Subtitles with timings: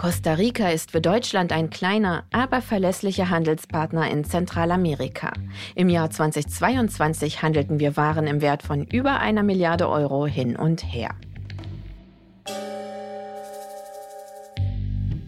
[0.00, 5.30] Costa Rica ist für Deutschland ein kleiner, aber verlässlicher Handelspartner in Zentralamerika.
[5.74, 10.82] Im Jahr 2022 handelten wir Waren im Wert von über einer Milliarde Euro hin und
[10.90, 11.10] her.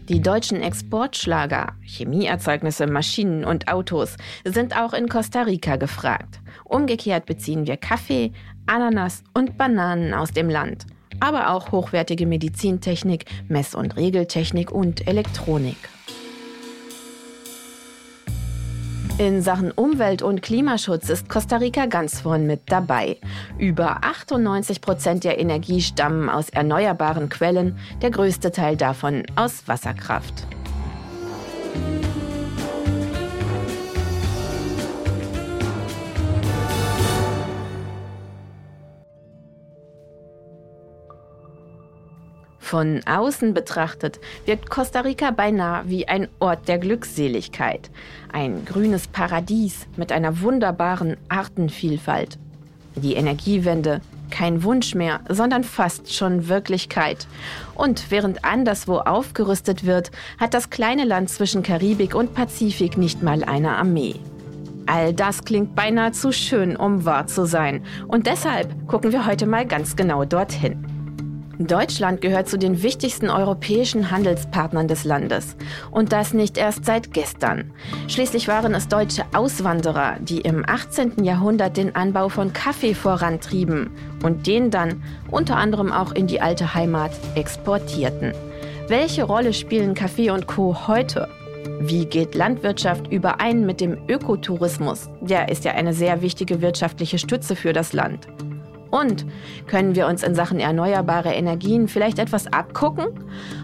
[0.09, 6.39] Die deutschen Exportschlager, Chemieerzeugnisse, Maschinen und Autos sind auch in Costa Rica gefragt.
[6.63, 8.31] Umgekehrt beziehen wir Kaffee,
[8.65, 10.87] Ananas und Bananen aus dem Land
[11.23, 15.77] aber auch hochwertige Medizintechnik, Mess- und Regeltechnik und Elektronik.
[19.17, 23.17] In Sachen Umwelt- und Klimaschutz ist Costa Rica ganz vorn mit dabei.
[23.57, 30.45] Über 98 Prozent der Energie stammen aus erneuerbaren Quellen, der größte Teil davon aus Wasserkraft.
[42.73, 47.91] Von außen betrachtet wirkt Costa Rica beinahe wie ein Ort der Glückseligkeit.
[48.31, 52.39] Ein grünes Paradies mit einer wunderbaren Artenvielfalt.
[52.95, 57.27] Die Energiewende, kein Wunsch mehr, sondern fast schon Wirklichkeit.
[57.75, 63.43] Und während anderswo aufgerüstet wird, hat das kleine Land zwischen Karibik und Pazifik nicht mal
[63.43, 64.15] eine Armee.
[64.87, 67.85] All das klingt beinahe zu schön, um wahr zu sein.
[68.07, 70.92] Und deshalb gucken wir heute mal ganz genau dorthin.
[71.59, 75.55] Deutschland gehört zu den wichtigsten europäischen Handelspartnern des Landes.
[75.91, 77.71] Und das nicht erst seit gestern.
[78.07, 81.23] Schließlich waren es deutsche Auswanderer, die im 18.
[81.23, 83.91] Jahrhundert den Anbau von Kaffee vorantrieben
[84.23, 88.33] und den dann unter anderem auch in die alte Heimat exportierten.
[88.87, 90.87] Welche Rolle spielen Kaffee und Co.
[90.87, 91.29] heute?
[91.79, 95.09] Wie geht Landwirtschaft überein mit dem Ökotourismus?
[95.21, 98.27] Der ist ja eine sehr wichtige wirtschaftliche Stütze für das Land.
[98.93, 99.25] Und
[99.65, 103.07] können wir uns in Sachen erneuerbare Energien vielleicht etwas abgucken?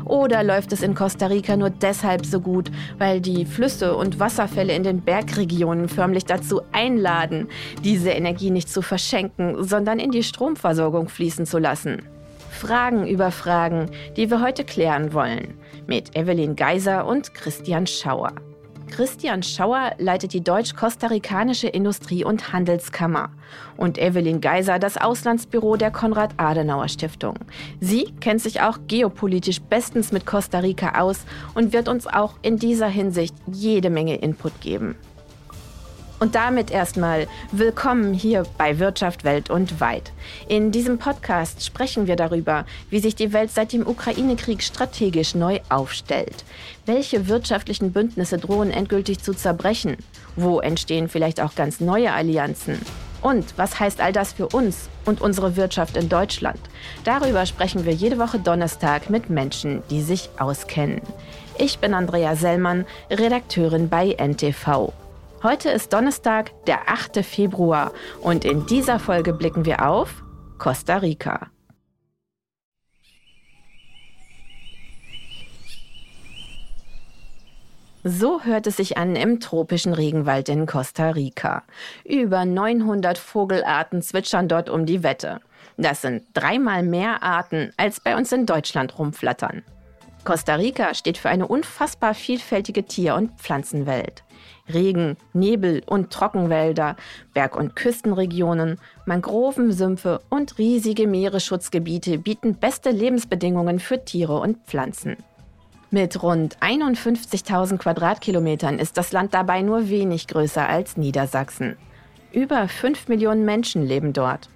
[0.03, 4.73] Oder läuft es in Costa Rica nur deshalb so gut, weil die Flüsse und Wasserfälle
[4.73, 7.47] in den Bergregionen förmlich dazu einladen,
[7.83, 12.01] diese Energie nicht zu verschenken, sondern in die Stromversorgung fließen zu lassen?
[12.49, 15.59] Fragen über Fragen, die wir heute klären wollen.
[15.85, 18.33] Mit Evelyn Geiser und Christian Schauer.
[18.89, 23.29] Christian Schauer leitet die deutsch-kostarikanische Industrie- und Handelskammer
[23.77, 27.35] und Evelyn Geiser das Auslandsbüro der Konrad-Adenauer-Stiftung.
[27.79, 32.57] Sie kennt sich auch geopolitisch bestens mit Costa Rica aus und wird uns auch in
[32.57, 34.95] dieser Hinsicht jede Menge Input geben.
[36.19, 40.11] Und damit erstmal willkommen hier bei Wirtschaft Welt und Weit.
[40.49, 45.61] In diesem Podcast sprechen wir darüber, wie sich die Welt seit dem Ukraine-Krieg strategisch neu
[45.69, 46.43] aufstellt.
[46.85, 49.95] Welche wirtschaftlichen Bündnisse drohen endgültig zu zerbrechen?
[50.35, 52.79] Wo entstehen vielleicht auch ganz neue Allianzen?
[53.21, 56.59] Und was heißt all das für uns und unsere Wirtschaft in Deutschland?
[57.05, 61.01] Darüber sprechen wir jede Woche Donnerstag mit Menschen, die sich auskennen.
[61.57, 64.91] Ich bin Andrea Sellmann, Redakteurin bei NTV.
[65.41, 67.23] Heute ist Donnerstag, der 8.
[67.23, 70.21] Februar und in dieser Folge blicken wir auf
[70.57, 71.47] Costa Rica.
[78.03, 81.63] So hört es sich an im tropischen Regenwald in Costa Rica.
[82.03, 85.39] Über 900 Vogelarten zwitschern dort um die Wette.
[85.77, 89.63] Das sind dreimal mehr Arten, als bei uns in Deutschland rumflattern.
[90.25, 94.25] Costa Rica steht für eine unfassbar vielfältige Tier- und Pflanzenwelt.
[94.73, 96.95] Regen, Nebel und Trockenwälder,
[97.33, 105.17] Berg- und Küstenregionen, Mangrovensümpfe und riesige Meeresschutzgebiete bieten beste Lebensbedingungen für Tiere und Pflanzen.
[105.91, 111.77] Mit rund 51.000 Quadratkilometern ist das Land dabei nur wenig größer als Niedersachsen.
[112.31, 114.49] Über 5 Millionen Menschen leben dort.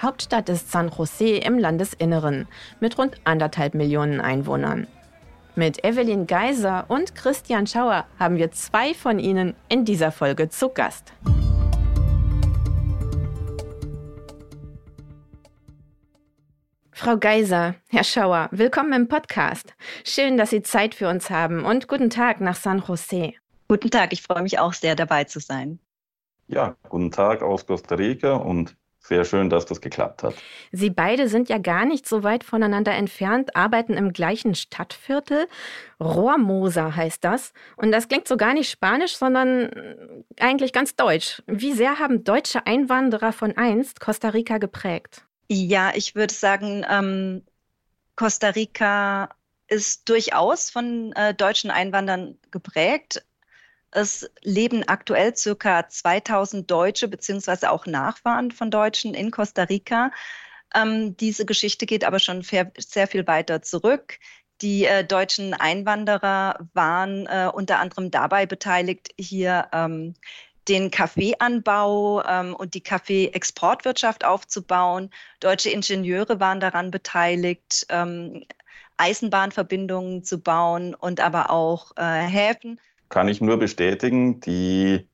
[0.00, 2.48] Hauptstadt ist San Jose im Landesinneren
[2.80, 4.86] mit rund anderthalb Millionen Einwohnern.
[5.54, 10.70] Mit Evelyn Geiser und Christian Schauer haben wir zwei von ihnen in dieser Folge zu
[10.70, 11.12] Gast.
[16.90, 19.74] Frau Geiser, Herr Schauer, willkommen im Podcast.
[20.04, 23.34] Schön, dass Sie Zeit für uns haben und guten Tag nach San Jose.
[23.68, 25.78] Guten Tag, ich freue mich auch sehr, dabei zu sein.
[26.46, 30.34] Ja, guten Tag aus Costa Rica und sehr schön, dass das geklappt hat.
[30.70, 35.48] Sie beide sind ja gar nicht so weit voneinander entfernt, arbeiten im gleichen Stadtviertel.
[36.00, 37.52] Rohrmoser heißt das.
[37.76, 41.42] Und das klingt so gar nicht spanisch, sondern eigentlich ganz deutsch.
[41.46, 45.24] Wie sehr haben deutsche Einwanderer von einst Costa Rica geprägt?
[45.48, 47.42] Ja, ich würde sagen, ähm,
[48.16, 49.30] Costa Rica
[49.68, 53.24] ist durchaus von äh, deutschen Einwanderern geprägt.
[53.92, 60.10] Es leben aktuell circa 2000 Deutsche beziehungsweise auch Nachfahren von Deutschen in Costa Rica.
[60.74, 64.18] Ähm, diese Geschichte geht aber schon sehr viel weiter zurück.
[64.62, 70.14] Die äh, deutschen Einwanderer waren äh, unter anderem dabei beteiligt, hier ähm,
[70.68, 75.10] den Kaffeeanbau ähm, und die Kaffeeexportwirtschaft aufzubauen.
[75.40, 78.44] Deutsche Ingenieure waren daran beteiligt, ähm,
[78.96, 82.80] Eisenbahnverbindungen zu bauen und aber auch äh, Häfen.
[83.12, 85.06] Kann ich nur bestätigen, die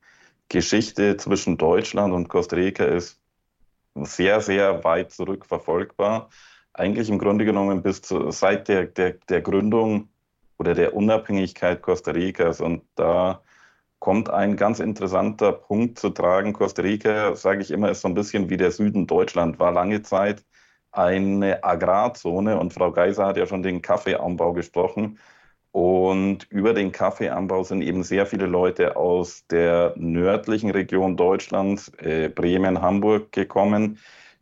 [0.47, 3.19] Geschichte zwischen Deutschland und Costa Rica ist
[3.93, 6.29] sehr, sehr weit zurückverfolgbar.
[6.71, 10.07] Eigentlich im Grunde genommen bis zu, seit der, der, der Gründung
[10.59, 12.61] oder der Unabhängigkeit Costa Ricas.
[12.61, 13.43] Und da
[13.99, 16.53] kommt ein ganz interessanter Punkt zu tragen.
[16.53, 20.03] Costa Rica, sage ich immer, ist so ein bisschen wie der Süden Deutschland, war lange
[20.03, 20.45] Zeit
[20.93, 25.19] eine Agrarzone und Frau Geiser hat ja schon den Kaffeeanbau gesprochen.
[25.71, 32.29] Und über den Kaffeeanbau sind eben sehr viele Leute aus der nördlichen Region Deutschlands, äh,
[32.29, 33.99] Bremen, Hamburg gekommen,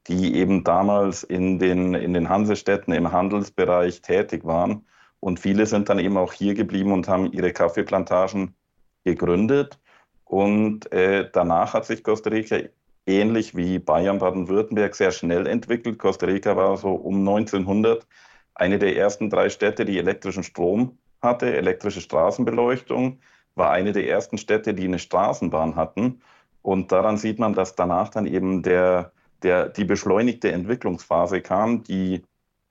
[0.07, 4.85] die eben damals in den, in den Hansestädten im Handelsbereich tätig waren.
[5.19, 8.55] Und viele sind dann eben auch hier geblieben und haben ihre Kaffeeplantagen
[9.03, 9.79] gegründet.
[10.23, 12.57] Und äh, danach hat sich Costa Rica
[13.05, 15.99] ähnlich wie Bayern, Baden-Württemberg sehr schnell entwickelt.
[15.99, 18.07] Costa Rica war so um 1900
[18.55, 23.19] eine der ersten drei Städte, die elektrischen Strom hatte, elektrische Straßenbeleuchtung,
[23.55, 26.21] war eine der ersten Städte, die eine Straßenbahn hatten.
[26.61, 29.11] Und daran sieht man, dass danach dann eben der,
[29.43, 32.23] der, die beschleunigte Entwicklungsphase kam, die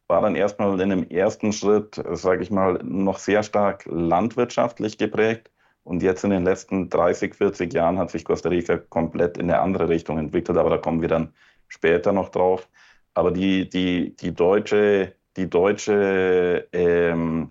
[0.08, 5.50] war dann erstmal in einem ersten Schritt, sage ich mal, noch sehr stark landwirtschaftlich geprägt.
[5.82, 9.60] Und jetzt in den letzten 30, 40 Jahren hat sich Costa Rica komplett in eine
[9.60, 11.32] andere Richtung entwickelt, aber da kommen wir dann
[11.68, 12.68] später noch drauf.
[13.14, 17.50] Aber die, die, die deutsche, die deutsche ähm,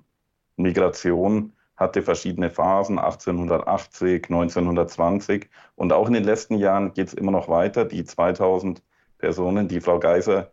[0.57, 7.31] Migration hatte verschiedene Phasen, 1880, 1920 und auch in den letzten Jahren geht es immer
[7.31, 7.85] noch weiter.
[7.85, 8.81] Die 2000
[9.17, 10.51] Personen, die Frau Geiser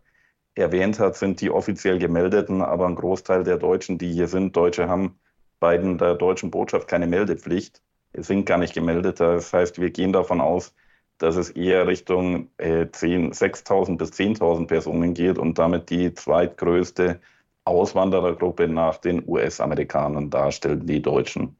[0.55, 4.87] erwähnt hat, sind die offiziell gemeldeten, aber ein Großteil der Deutschen, die hier sind, Deutsche
[4.87, 5.19] haben
[5.59, 7.81] bei der deutschen Botschaft keine Meldepflicht,
[8.13, 9.19] sind gar nicht gemeldet.
[9.19, 10.73] Das heißt, wir gehen davon aus,
[11.17, 17.21] dass es eher Richtung äh, 6.000 bis 10.000 Personen geht und damit die zweitgrößte
[17.65, 21.55] Auswanderergruppe nach den US-Amerikanern darstellen, die Deutschen.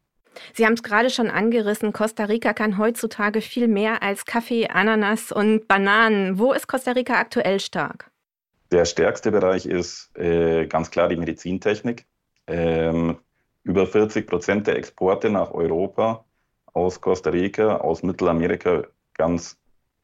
[0.53, 5.31] Sie haben es gerade schon angerissen, Costa Rica kann heutzutage viel mehr als Kaffee, Ananas
[5.31, 6.39] und Bananen.
[6.39, 8.09] Wo ist Costa Rica aktuell stark?
[8.71, 12.05] Der stärkste Bereich ist äh, ganz klar die Medizintechnik.
[12.47, 13.17] Ähm,
[13.63, 16.25] über 40 Prozent der Exporte nach Europa
[16.73, 18.83] aus Costa Rica, aus Mittelamerika
[19.13, 19.59] ganz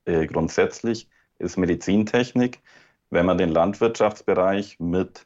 [0.06, 1.10] äh, grundsätzlich
[1.40, 2.60] ist Medizintechnik.
[3.10, 5.26] Wenn man den Landwirtschaftsbereich mit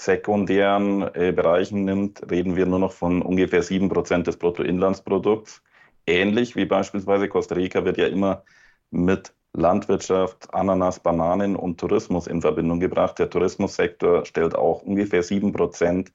[0.00, 5.62] sekundären äh, Bereichen nimmt, reden wir nur noch von ungefähr 7 Prozent des Bruttoinlandsprodukts.
[6.06, 8.42] Ähnlich wie beispielsweise Costa Rica wird ja immer
[8.90, 13.18] mit Landwirtschaft, Ananas, Bananen und Tourismus in Verbindung gebracht.
[13.18, 16.12] Der Tourismussektor stellt auch ungefähr 7 Prozent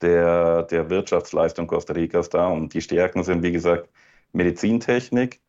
[0.00, 2.50] der, der Wirtschaftsleistung Costa Ricas dar.
[2.50, 3.90] Und die Stärken sind, wie gesagt,
[4.32, 5.40] Medizintechnik,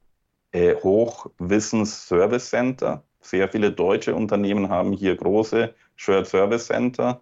[0.52, 3.06] äh, Hochwissens-Service Center.
[3.22, 7.22] Sehr viele deutsche Unternehmen haben hier große Shared Service Center.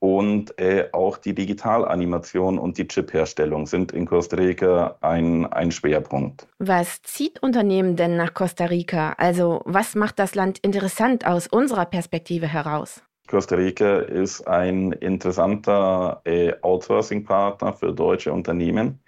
[0.00, 6.46] Und äh, auch die Digitalanimation und die Chipherstellung sind in Costa Rica ein, ein Schwerpunkt.
[6.58, 9.14] Was zieht Unternehmen denn nach Costa Rica?
[9.18, 13.02] Also was macht das Land interessant aus unserer Perspektive heraus?
[13.26, 19.00] Costa Rica ist ein interessanter äh, Outsourcing-Partner für deutsche Unternehmen.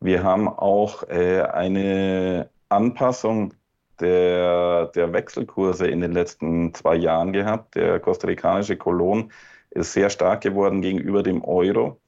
[0.00, 3.52] Wir haben auch äh, eine Anpassung
[4.00, 7.74] der, der Wechselkurse in den letzten zwei Jahren gehabt.
[7.74, 9.30] Der kostarikanische Kolon
[9.76, 12.00] ist sehr stark geworden gegenüber dem Euro.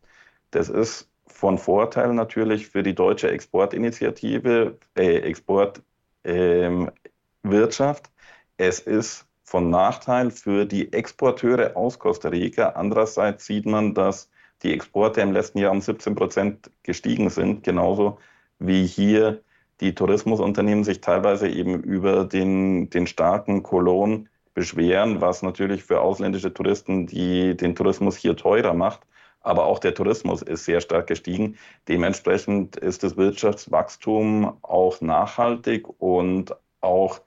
[0.50, 5.84] Das ist von Vorteil natürlich für die deutsche Exportinitiative, äh, Exportwirtschaft.
[6.24, 8.12] Ähm,
[8.56, 12.70] es ist von Nachteil für die Exporteure aus Costa Rica.
[12.70, 14.30] Andererseits sieht man, dass
[14.62, 18.18] die Exporte im letzten Jahr um 17 Prozent gestiegen sind, genauso
[18.58, 19.42] wie hier
[19.80, 24.28] die Tourismusunternehmen sich teilweise eben über den, den starken Kolon
[24.58, 29.02] beschweren, was natürlich für ausländische Touristen die, den Tourismus hier teurer macht.
[29.40, 31.56] Aber auch der Tourismus ist sehr stark gestiegen.
[31.86, 37.20] Dementsprechend ist das Wirtschaftswachstum auch nachhaltig und auch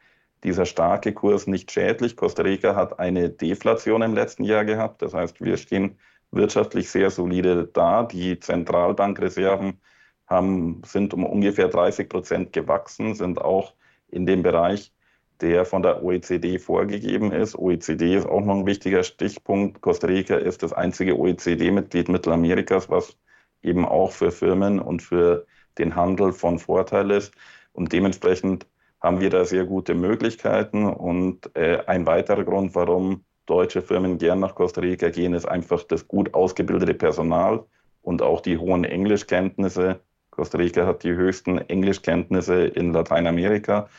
[0.44, 2.18] dieser starke Kurs nicht schädlich.
[2.18, 5.02] Costa Rica hat eine Deflation im letzten Jahr gehabt.
[5.02, 5.98] Das heißt, wir stehen
[6.32, 8.04] wirtschaftlich sehr solide da.
[8.04, 9.80] Die Zentralbankreserven
[10.28, 13.74] haben, sind um ungefähr 30 Prozent gewachsen, sind auch
[14.10, 14.92] in dem Bereich,
[15.42, 17.58] der von der OECD vorgegeben ist.
[17.58, 19.82] OECD ist auch noch ein wichtiger Stichpunkt.
[19.82, 23.18] Costa Rica ist das einzige OECD-Mitglied Mittelamerikas, was
[23.64, 25.46] eben auch für Firmen und für
[25.78, 27.34] den Handel von Vorteil ist.
[27.74, 28.68] Und dementsprechend
[29.02, 30.86] haben wir da sehr gute Möglichkeiten.
[30.86, 35.84] Und äh, ein weiterer Grund, warum deutsche Firmen gern nach Costa Rica gehen, ist einfach
[35.84, 37.66] das gut ausgebildete Personal
[38.02, 40.02] und auch die hohen Englischkenntnisse.
[40.30, 43.90] Costa Rica hat die höchsten Englischkenntnisse in Lateinamerika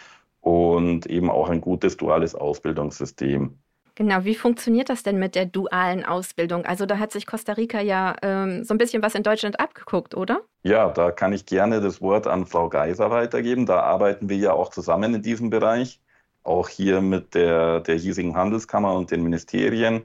[0.42, 3.56] und eben auch ein gutes duales Ausbildungssystem.
[3.94, 6.64] Genau, wie funktioniert das denn mit der dualen Ausbildung?
[6.64, 10.16] Also da hat sich Costa Rica ja ähm, so ein bisschen was in Deutschland abgeguckt,
[10.16, 10.40] oder?
[10.62, 13.66] Ja, da kann ich gerne das Wort an Frau Geiser weitergeben.
[13.66, 16.00] Da arbeiten wir ja auch zusammen in diesem Bereich,
[16.42, 20.04] auch hier mit der, der hiesigen Handelskammer und den Ministerien.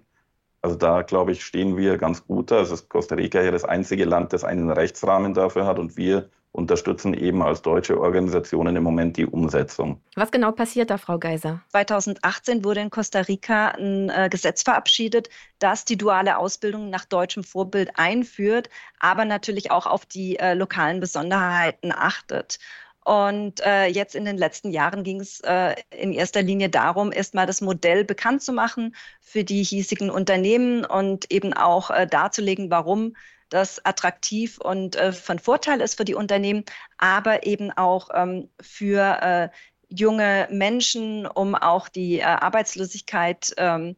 [0.62, 2.60] Also da, glaube ich, stehen wir ganz gut da.
[2.62, 6.30] Es ist Costa Rica ja das einzige Land, das einen Rechtsrahmen dafür hat und wir
[6.58, 10.02] unterstützen eben als deutsche Organisationen im Moment die Umsetzung.
[10.16, 11.62] Was genau passiert da, Frau Geiser?
[11.70, 17.44] 2018 wurde in Costa Rica ein äh, Gesetz verabschiedet, das die duale Ausbildung nach deutschem
[17.44, 22.58] Vorbild einführt, aber natürlich auch auf die äh, lokalen Besonderheiten achtet.
[23.06, 27.46] Und äh, jetzt in den letzten Jahren ging es äh, in erster Linie darum, erstmal
[27.46, 33.16] das Modell bekannt zu machen für die hiesigen Unternehmen und eben auch äh, darzulegen, warum
[33.50, 36.64] das attraktiv und äh, von Vorteil ist für die Unternehmen,
[36.98, 39.50] aber eben auch ähm, für äh,
[39.90, 43.96] junge Menschen, um auch die äh, Arbeitslosigkeit ähm,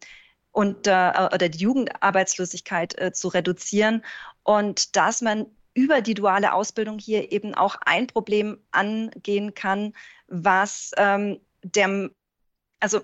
[0.52, 4.04] und, äh, oder die Jugendarbeitslosigkeit äh, zu reduzieren.
[4.44, 9.94] Und dass man über die duale Ausbildung hier eben auch ein Problem angehen kann,
[10.28, 12.14] was ähm, dem,
[12.80, 13.02] also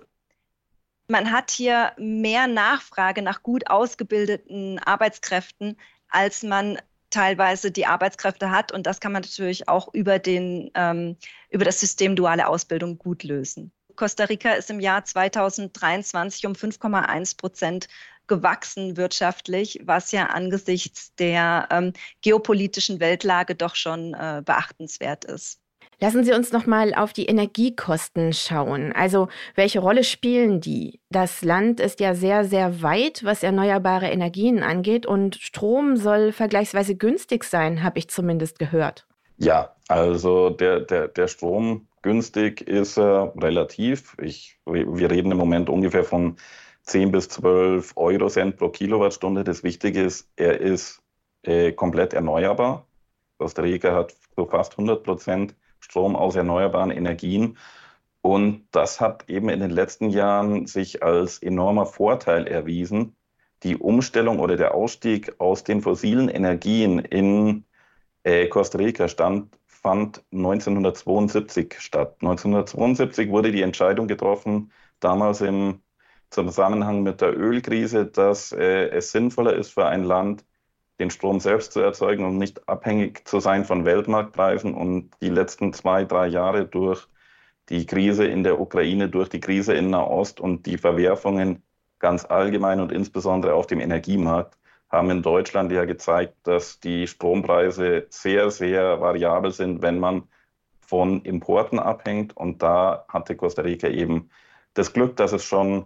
[1.07, 5.77] man hat hier mehr Nachfrage nach gut ausgebildeten Arbeitskräften,
[6.09, 6.77] als man
[7.09, 8.71] teilweise die Arbeitskräfte hat.
[8.71, 11.17] Und das kann man natürlich auch über, den, ähm,
[11.49, 13.71] über das System duale Ausbildung gut lösen.
[13.95, 17.87] Costa Rica ist im Jahr 2023 um 5,1 Prozent
[18.27, 25.61] gewachsen wirtschaftlich, was ja angesichts der ähm, geopolitischen Weltlage doch schon äh, beachtenswert ist.
[26.05, 28.93] Lassen Sie uns noch mal auf die Energiekosten schauen.
[28.93, 30.99] Also, welche Rolle spielen die?
[31.09, 36.95] Das Land ist ja sehr, sehr weit, was erneuerbare Energien angeht und Strom soll vergleichsweise
[36.95, 39.07] günstig sein, habe ich zumindest gehört.
[39.37, 44.15] Ja, also der, der, der Strom günstig ist äh, relativ.
[44.21, 46.35] Ich, wir reden im Moment ungefähr von
[46.83, 49.43] 10 bis 12 Euro Cent pro Kilowattstunde.
[49.43, 51.01] Das Wichtige ist, er ist
[51.41, 52.85] äh, komplett erneuerbar.
[53.39, 57.57] Costa Rica hat so fast 100 Prozent Strom aus erneuerbaren Energien.
[58.21, 63.15] Und das hat eben in den letzten Jahren sich als enormer Vorteil erwiesen.
[63.63, 67.65] Die Umstellung oder der Ausstieg aus den fossilen Energien in
[68.23, 72.15] äh, Costa Rica stand, fand 1972 statt.
[72.21, 75.81] 1972 wurde die Entscheidung getroffen, damals im
[76.31, 80.43] Zusammenhang mit der Ölkrise, dass äh, es sinnvoller ist für ein Land,
[80.99, 84.73] den Strom selbst zu erzeugen und nicht abhängig zu sein von Weltmarktpreisen.
[84.73, 87.07] Und die letzten zwei, drei Jahre durch
[87.69, 91.63] die Krise in der Ukraine, durch die Krise in Nahost und die Verwerfungen
[91.99, 94.57] ganz allgemein und insbesondere auf dem Energiemarkt
[94.89, 100.23] haben in Deutschland ja gezeigt, dass die Strompreise sehr, sehr variabel sind, wenn man
[100.79, 102.37] von Importen abhängt.
[102.37, 104.29] Und da hatte Costa Rica eben
[104.75, 105.85] das Glück, dass es schon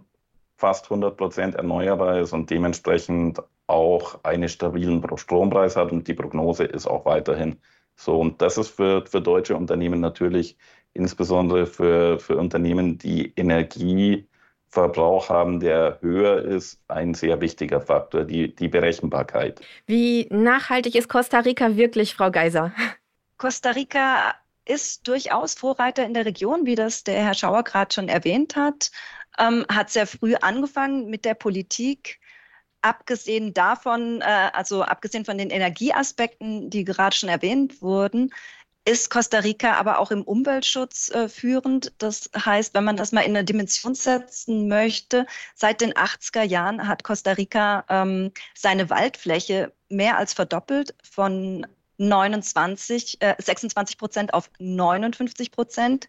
[0.56, 6.64] fast 100 Prozent erneuerbar ist und dementsprechend auch einen stabilen Strompreis hat und die Prognose
[6.64, 7.56] ist auch weiterhin
[7.96, 8.18] so.
[8.18, 10.56] Und das ist für, für deutsche Unternehmen natürlich,
[10.92, 18.54] insbesondere für, für Unternehmen, die Energieverbrauch haben, der höher ist, ein sehr wichtiger Faktor, die,
[18.54, 19.60] die Berechenbarkeit.
[19.86, 22.72] Wie nachhaltig ist Costa Rica wirklich, Frau Geiser?
[23.38, 24.34] Costa Rica
[24.66, 28.90] ist durchaus Vorreiter in der Region, wie das der Herr Schauer gerade schon erwähnt hat,
[29.38, 32.19] ähm, hat sehr früh angefangen mit der Politik
[32.82, 38.32] abgesehen davon, äh, also abgesehen von den Energieaspekten, die gerade schon erwähnt wurden,
[38.84, 41.92] ist Costa Rica aber auch im Umweltschutz äh, führend.
[41.98, 46.88] Das heißt, wenn man das mal in eine Dimension setzen möchte, seit den 80er Jahren
[46.88, 51.66] hat Costa Rica ähm, seine Waldfläche mehr als verdoppelt von
[51.98, 56.08] 29, äh, 26 Prozent auf 59 Prozent.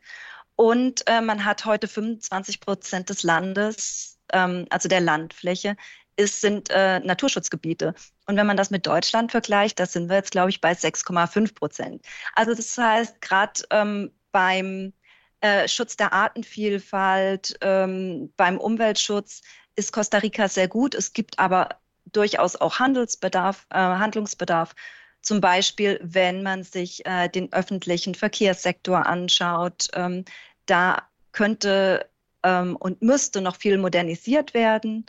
[0.55, 5.75] Und äh, man hat heute 25 Prozent des Landes, ähm, also der Landfläche,
[6.21, 7.93] ist, sind äh, Naturschutzgebiete.
[8.27, 11.55] Und wenn man das mit Deutschland vergleicht, da sind wir jetzt, glaube ich, bei 6,5
[11.55, 12.05] Prozent.
[12.35, 14.93] Also das heißt, gerade ähm, beim
[15.41, 19.41] äh, Schutz der Artenvielfalt, ähm, beim Umweltschutz
[19.75, 20.95] ist Costa Rica sehr gut.
[20.95, 21.69] Es gibt aber
[22.11, 24.75] durchaus auch Handelsbedarf, äh, Handlungsbedarf.
[25.21, 30.25] Zum Beispiel, wenn man sich äh, den öffentlichen Verkehrssektor anschaut, ähm,
[30.65, 32.09] da könnte
[32.43, 35.05] ähm, und müsste noch viel modernisiert werden.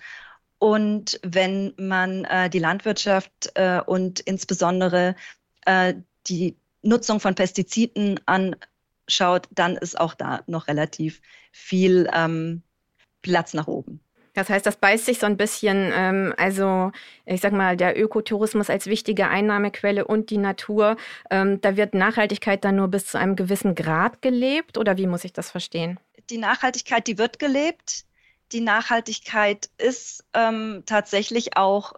[0.63, 5.17] Und wenn man äh, die Landwirtschaft äh, und insbesondere
[5.67, 5.95] äh,
[6.29, 12.63] die Nutzung von Pestiziden anschaut, dann ist auch da noch relativ viel ähm,
[13.23, 13.99] Platz nach oben.
[14.35, 16.93] Das heißt, das beißt sich so ein bisschen, ähm, also
[17.27, 20.97] ich sag mal, der Ökotourismus als wichtige Einnahmequelle und die Natur,
[21.31, 25.25] ähm, da wird Nachhaltigkeit dann nur bis zu einem gewissen Grad gelebt oder wie muss
[25.25, 25.99] ich das verstehen?
[26.31, 28.05] Die Nachhaltigkeit, die wird gelebt.
[28.53, 31.95] Die Nachhaltigkeit ist ähm, tatsächlich auch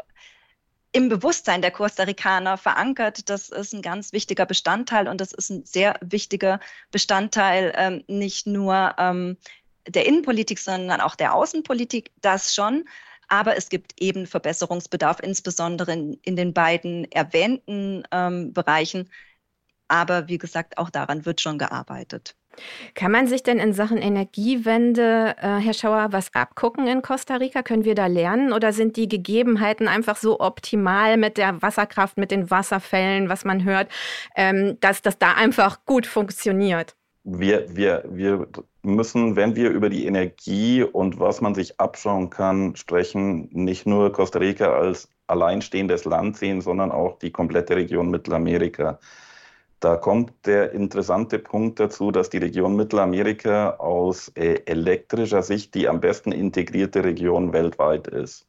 [0.92, 3.28] im Bewusstsein der Costa Ricaner verankert.
[3.28, 6.60] Das ist ein ganz wichtiger Bestandteil und das ist ein sehr wichtiger
[6.92, 9.36] Bestandteil ähm, nicht nur ähm,
[9.88, 12.12] der Innenpolitik, sondern auch der Außenpolitik.
[12.20, 12.84] Das schon.
[13.26, 19.10] Aber es gibt eben Verbesserungsbedarf, insbesondere in, in den beiden erwähnten ähm, Bereichen.
[19.88, 22.36] Aber wie gesagt, auch daran wird schon gearbeitet.
[22.94, 27.62] Kann man sich denn in Sachen Energiewende, äh, Herr Schauer, was abgucken in Costa Rica?
[27.62, 32.30] Können wir da lernen oder sind die Gegebenheiten einfach so optimal mit der Wasserkraft, mit
[32.30, 33.88] den Wasserfällen, was man hört,
[34.36, 36.94] ähm, dass das da einfach gut funktioniert?
[37.26, 38.46] Wir, wir, wir
[38.82, 44.12] müssen, wenn wir über die Energie und was man sich abschauen kann, sprechen, nicht nur
[44.12, 48.98] Costa Rica als alleinstehendes Land sehen, sondern auch die komplette Region Mittelamerika.
[49.80, 55.88] Da kommt der interessante Punkt dazu, dass die Region Mittelamerika aus äh, elektrischer Sicht die
[55.88, 58.46] am besten integrierte Region weltweit ist.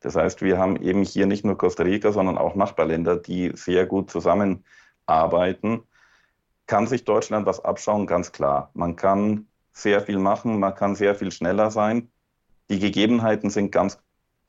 [0.00, 3.86] Das heißt, wir haben eben hier nicht nur Costa Rica, sondern auch Nachbarländer, die sehr
[3.86, 5.82] gut zusammenarbeiten.
[6.66, 8.06] Kann sich Deutschland was abschauen?
[8.06, 8.70] Ganz klar.
[8.72, 12.10] Man kann sehr viel machen, man kann sehr viel schneller sein.
[12.70, 14.00] Die Gegebenheiten sind ganz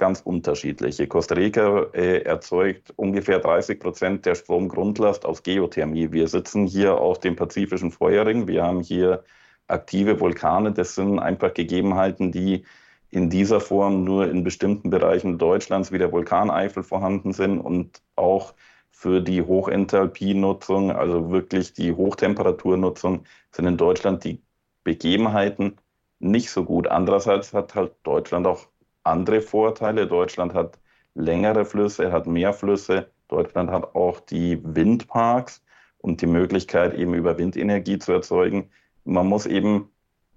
[0.02, 1.06] ganz unterschiedliche.
[1.08, 6.12] Costa Rica äh, erzeugt ungefähr 30 Prozent der Stromgrundlast aus Geothermie.
[6.12, 8.48] Wir sitzen hier auf dem pazifischen Feuerring.
[8.48, 9.24] Wir haben hier
[9.68, 10.72] aktive Vulkane.
[10.72, 12.66] Das sind einfach Gegebenheiten, die
[13.12, 18.56] in dieser Form nur in bestimmten Bereichen Deutschlands wie der Vulkaneifel vorhanden sind und auch
[18.90, 24.42] für die Hochenthalpie-Nutzung, also wirklich die Hochtemperaturnutzung, sind in Deutschland die
[24.84, 25.78] Begebenheiten
[26.18, 26.88] nicht so gut.
[26.88, 28.71] Andererseits hat halt Deutschland auch
[29.04, 30.08] andere Vorteile.
[30.08, 30.80] Deutschland hat
[31.16, 33.10] längere Flüsse, hat mehr Flüsse.
[33.28, 35.62] Deutschland hat auch die Windparks
[36.00, 38.70] und die Möglichkeit, eben über Windenergie zu erzeugen.
[39.04, 39.90] Man muss eben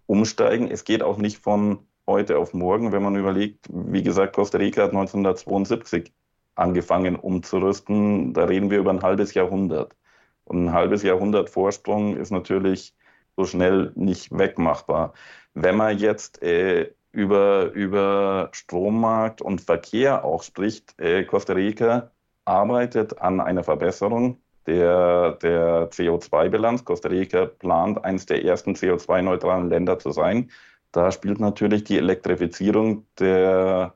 [0.07, 0.71] umsteigen.
[0.71, 4.83] Es geht auch nicht von heute auf morgen, wenn man überlegt, wie gesagt, Costa Rica
[4.83, 6.13] hat 1972
[6.55, 8.35] angefangen umzurüsten.
[8.35, 9.97] Da reden wir über ein halbes Jahrhundert.
[10.45, 12.95] Und ein halbes Jahrhundert Vorsprung ist natürlich
[13.37, 15.15] so schnell nicht wegmachbar.
[15.55, 22.11] Wenn man jetzt äh, über, über Strommarkt und Verkehr auch spricht, äh, Costa Rica
[22.45, 26.85] arbeitet an einer Verbesserung der, der CO2-Bilanz.
[26.85, 30.51] Costa Rica plant, eines der ersten CO2-neutralen Länder zu sein.
[30.93, 33.95] Da spielt natürlich die Elektrifizierung der,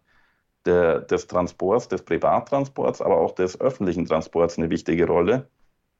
[0.64, 5.48] der, des Transports, des Privattransports, aber auch des öffentlichen Transports eine wichtige Rolle.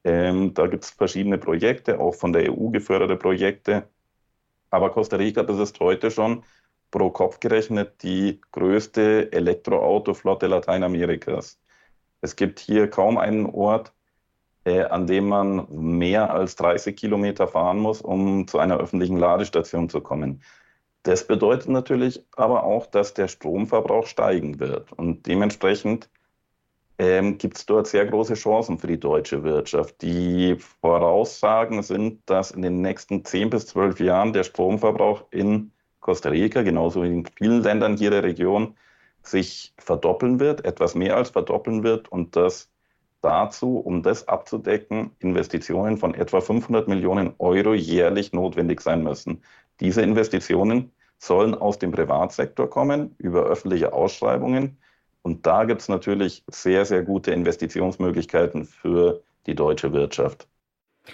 [0.04, 3.88] Ähm, da gibt es verschiedene Projekte, auch von der EU geförderte Projekte.
[4.70, 6.44] Aber Costa Rica besitzt heute schon
[6.90, 11.58] pro Kopf gerechnet die größte Elektroautoflotte Lateinamerikas.
[12.20, 13.92] Es gibt hier kaum einen Ort,
[14.64, 19.88] äh, an dem man mehr als 30 Kilometer fahren muss, um zu einer öffentlichen Ladestation
[19.88, 20.42] zu kommen.
[21.04, 24.92] Das bedeutet natürlich aber auch, dass der Stromverbrauch steigen wird.
[24.92, 26.10] Und dementsprechend
[26.98, 30.02] ähm, gibt es dort sehr große Chancen für die deutsche Wirtschaft.
[30.02, 35.72] Die Voraussagen sind, dass in den nächsten 10 bis 12 Jahren der Stromverbrauch in
[36.08, 38.74] Costa Rica, genauso wie in vielen Ländern hier der Region,
[39.22, 42.70] sich verdoppeln wird, etwas mehr als verdoppeln wird und dass
[43.20, 49.42] dazu, um das abzudecken, Investitionen von etwa 500 Millionen Euro jährlich notwendig sein müssen.
[49.80, 54.78] Diese Investitionen sollen aus dem Privatsektor kommen, über öffentliche Ausschreibungen.
[55.20, 60.48] Und da gibt es natürlich sehr, sehr gute Investitionsmöglichkeiten für die deutsche Wirtschaft.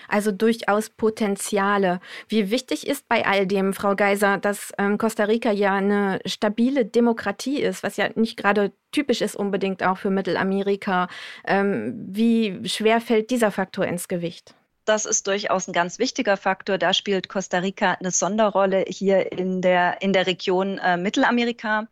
[0.09, 2.01] Also durchaus Potenziale.
[2.29, 6.85] Wie wichtig ist bei all dem, Frau Geiser, dass ähm, Costa Rica ja eine stabile
[6.85, 11.09] Demokratie ist, was ja nicht gerade typisch ist unbedingt auch für Mittelamerika.
[11.47, 14.55] Ähm, wie schwer fällt dieser Faktor ins Gewicht?
[14.85, 16.77] Das ist durchaus ein ganz wichtiger Faktor.
[16.79, 21.89] Da spielt Costa Rica eine Sonderrolle hier in der, in der Region äh, Mittelamerika.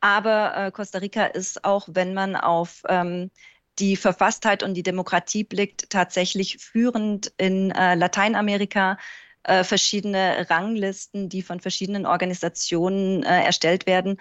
[0.00, 3.30] Aber äh, Costa Rica ist auch, wenn man auf ähm,
[3.78, 8.98] die Verfasstheit und die Demokratie blickt, tatsächlich führend in äh, Lateinamerika.
[9.46, 14.16] Äh, verschiedene Ranglisten, die von verschiedenen Organisationen äh, erstellt werden,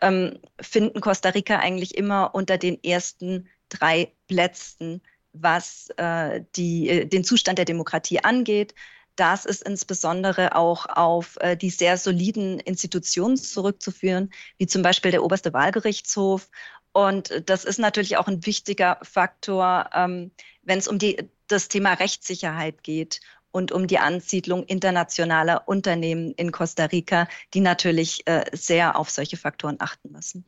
[0.00, 7.06] ähm, finden Costa Rica eigentlich immer unter den ersten drei Plätzen, was äh, die, äh,
[7.06, 8.74] den Zustand der Demokratie angeht.
[9.16, 15.22] Das ist insbesondere auch auf äh, die sehr soliden Institutionen zurückzuführen, wie zum Beispiel der
[15.22, 16.48] oberste Wahlgerichtshof
[16.92, 20.30] und das ist natürlich auch ein wichtiger Faktor, ähm,
[20.62, 26.52] wenn es um die, das Thema Rechtssicherheit geht und um die Ansiedlung internationaler Unternehmen in
[26.52, 30.44] Costa Rica, die natürlich äh, sehr auf solche Faktoren achten müssen.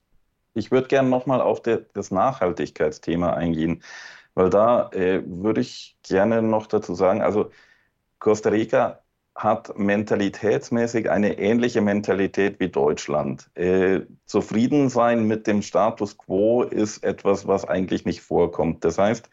[0.54, 3.82] Ich würde gerne nochmal auf der, das Nachhaltigkeitsthema eingehen,
[4.34, 7.50] weil da äh, würde ich gerne noch dazu sagen, also
[8.18, 9.03] Costa Rica
[9.34, 13.50] hat mentalitätsmäßig eine ähnliche Mentalität wie Deutschland.
[13.54, 18.84] Äh, zufrieden sein mit dem Status quo ist etwas, was eigentlich nicht vorkommt.
[18.84, 19.28] Das heißt,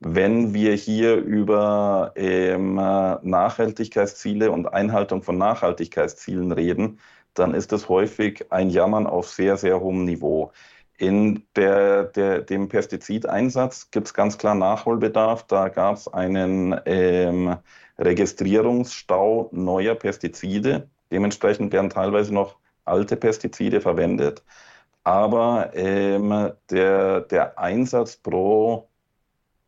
[0.00, 7.00] wenn wir hier über ähm, Nachhaltigkeitsziele und Einhaltung von Nachhaltigkeitszielen reden,
[7.34, 10.52] dann ist es häufig ein Jammern auf sehr, sehr hohem Niveau.
[10.98, 15.44] In der, der, dem Pestizideinsatz gibt es ganz klar Nachholbedarf.
[15.46, 17.56] Da gab es einen ähm,
[17.98, 20.88] Registrierungsstau neuer Pestizide.
[21.12, 24.42] Dementsprechend werden teilweise noch alte Pestizide verwendet.
[25.04, 28.88] Aber ähm, der, der Einsatz pro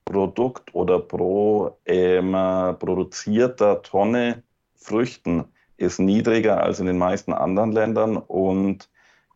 [0.05, 2.33] Produkt oder pro ähm,
[2.79, 4.43] produzierter Tonne
[4.75, 5.45] Früchten
[5.77, 8.91] ist niedriger als in den meisten anderen Ländern und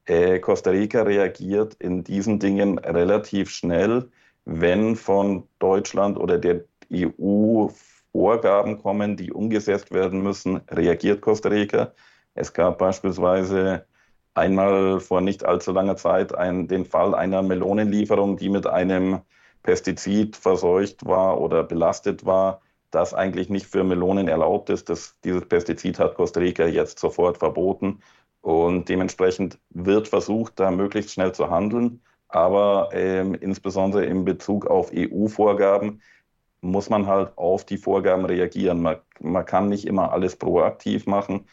[0.06, 4.10] äh, Costa Rica reagiert in diesen Dingen relativ schnell,
[4.44, 7.68] wenn von Deutschland oder der EU
[8.12, 11.92] Vorgaben kommen, die umgesetzt werden müssen, reagiert Costa Rica.
[12.34, 13.86] Es gab beispielsweise
[14.34, 19.20] einmal vor nicht allzu langer Zeit ein, den Fall einer Melonenlieferung, die mit einem
[19.62, 24.88] Pestizid verseucht war oder belastet war, das eigentlich nicht für Melonen erlaubt ist.
[24.88, 28.00] Das, dieses Pestizid hat Costa Rica jetzt sofort verboten
[28.44, 32.02] und dementsprechend wird versucht, da möglichst schnell zu handeln.
[32.28, 36.02] Aber ähm, insbesondere in Bezug auf EU-Vorgaben
[36.60, 38.82] muss man halt auf die Vorgaben reagieren.
[38.82, 41.46] Man, man kann nicht immer alles proaktiv machen,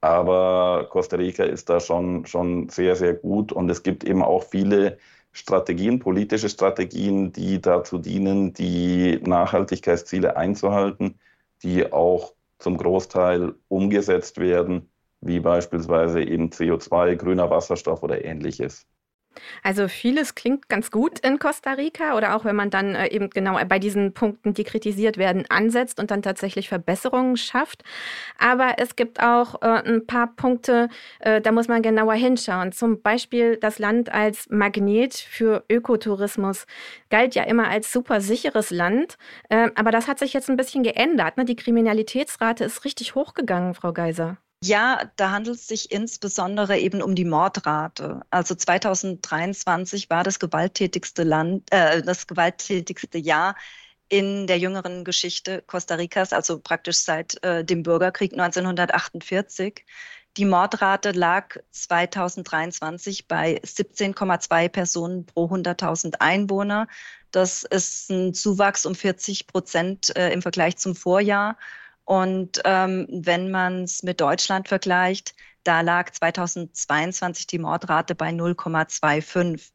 [0.00, 4.44] aber Costa Rica ist da schon, schon sehr, sehr gut und es gibt eben auch
[4.44, 4.98] viele
[5.32, 11.18] Strategien, politische Strategien, die dazu dienen, die Nachhaltigkeitsziele einzuhalten,
[11.64, 14.88] die auch zum Großteil umgesetzt werden,
[15.20, 18.86] wie beispielsweise eben CO2, grüner Wasserstoff oder ähnliches.
[19.62, 23.30] Also vieles klingt ganz gut in Costa Rica oder auch wenn man dann äh, eben
[23.30, 27.82] genau bei diesen Punkten, die kritisiert werden, ansetzt und dann tatsächlich Verbesserungen schafft.
[28.38, 30.88] Aber es gibt auch äh, ein paar Punkte,
[31.20, 32.72] äh, da muss man genauer hinschauen.
[32.72, 36.66] Zum Beispiel das Land als Magnet für Ökotourismus
[37.10, 39.16] galt ja immer als super sicheres Land.
[39.48, 41.36] Äh, aber das hat sich jetzt ein bisschen geändert.
[41.36, 41.44] Ne?
[41.44, 44.38] Die Kriminalitätsrate ist richtig hochgegangen, Frau Geiser.
[44.66, 48.22] Ja, da handelt es sich insbesondere eben um die Mordrate.
[48.30, 53.54] Also 2023 war das gewalttätigste Land, äh, das gewalttätigste Jahr
[54.08, 59.84] in der jüngeren Geschichte Costa Ricas, also praktisch seit äh, dem Bürgerkrieg 1948.
[60.36, 66.88] Die Mordrate lag 2023 bei 17,2 Personen pro 100.000 Einwohner.
[67.30, 71.56] Das ist ein Zuwachs um 40 Prozent äh, im Vergleich zum Vorjahr.
[72.06, 79.72] Und ähm, wenn man es mit Deutschland vergleicht, da lag 2022 die Mordrate bei 0,25.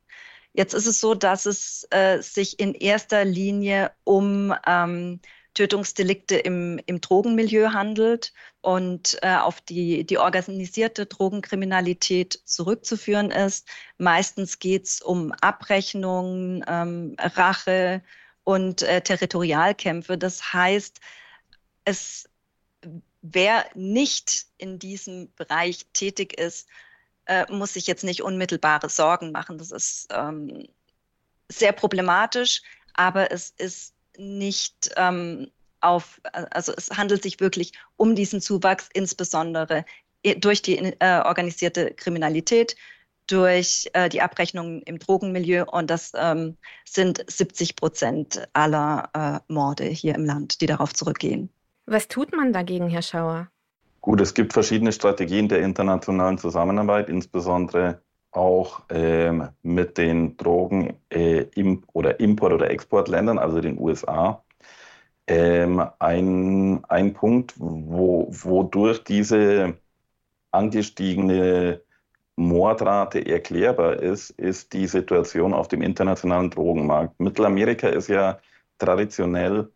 [0.54, 5.20] Jetzt ist es so, dass es äh, sich in erster Linie um ähm,
[5.54, 13.68] Tötungsdelikte im, im Drogenmilieu handelt und äh, auf die, die organisierte Drogenkriminalität zurückzuführen ist.
[13.98, 18.02] Meistens geht es um Abrechnungen, ähm, Rache
[18.46, 20.18] und äh, Territorialkämpfe.
[20.18, 21.02] Das heißt,
[21.86, 22.30] es,
[23.22, 26.68] wer nicht in diesem Bereich tätig ist,
[27.26, 29.58] äh, muss sich jetzt nicht unmittelbare Sorgen machen.
[29.58, 30.68] Das ist ähm,
[31.50, 32.62] sehr problematisch,
[32.94, 39.86] aber es ist nicht ähm, auf, also es handelt sich wirklich um diesen Zuwachs, insbesondere
[40.38, 42.76] durch die äh, organisierte Kriminalität,
[43.28, 49.86] durch äh, die Abrechnungen im Drogenmilieu und das ähm, sind 70 Prozent aller äh, Morde
[49.86, 51.50] hier im Land, die darauf zurückgehen.
[51.92, 53.50] Was tut man dagegen, Herr Schauer?
[54.00, 58.02] Gut, es gibt verschiedene Strategien der internationalen Zusammenarbeit, insbesondere
[58.32, 64.42] auch ähm, mit den Drogen äh, im, oder Import- oder Exportländern, also den USA.
[65.28, 69.78] Ähm, ein, ein Punkt, wo, wodurch diese
[70.52, 71.82] angestiegene
[72.38, 77.20] Mordrate erklärbar ist, ist die Situation auf dem internationalen Drogenmarkt.
[77.20, 78.40] Mittelamerika ist ja
[78.78, 79.70] traditionell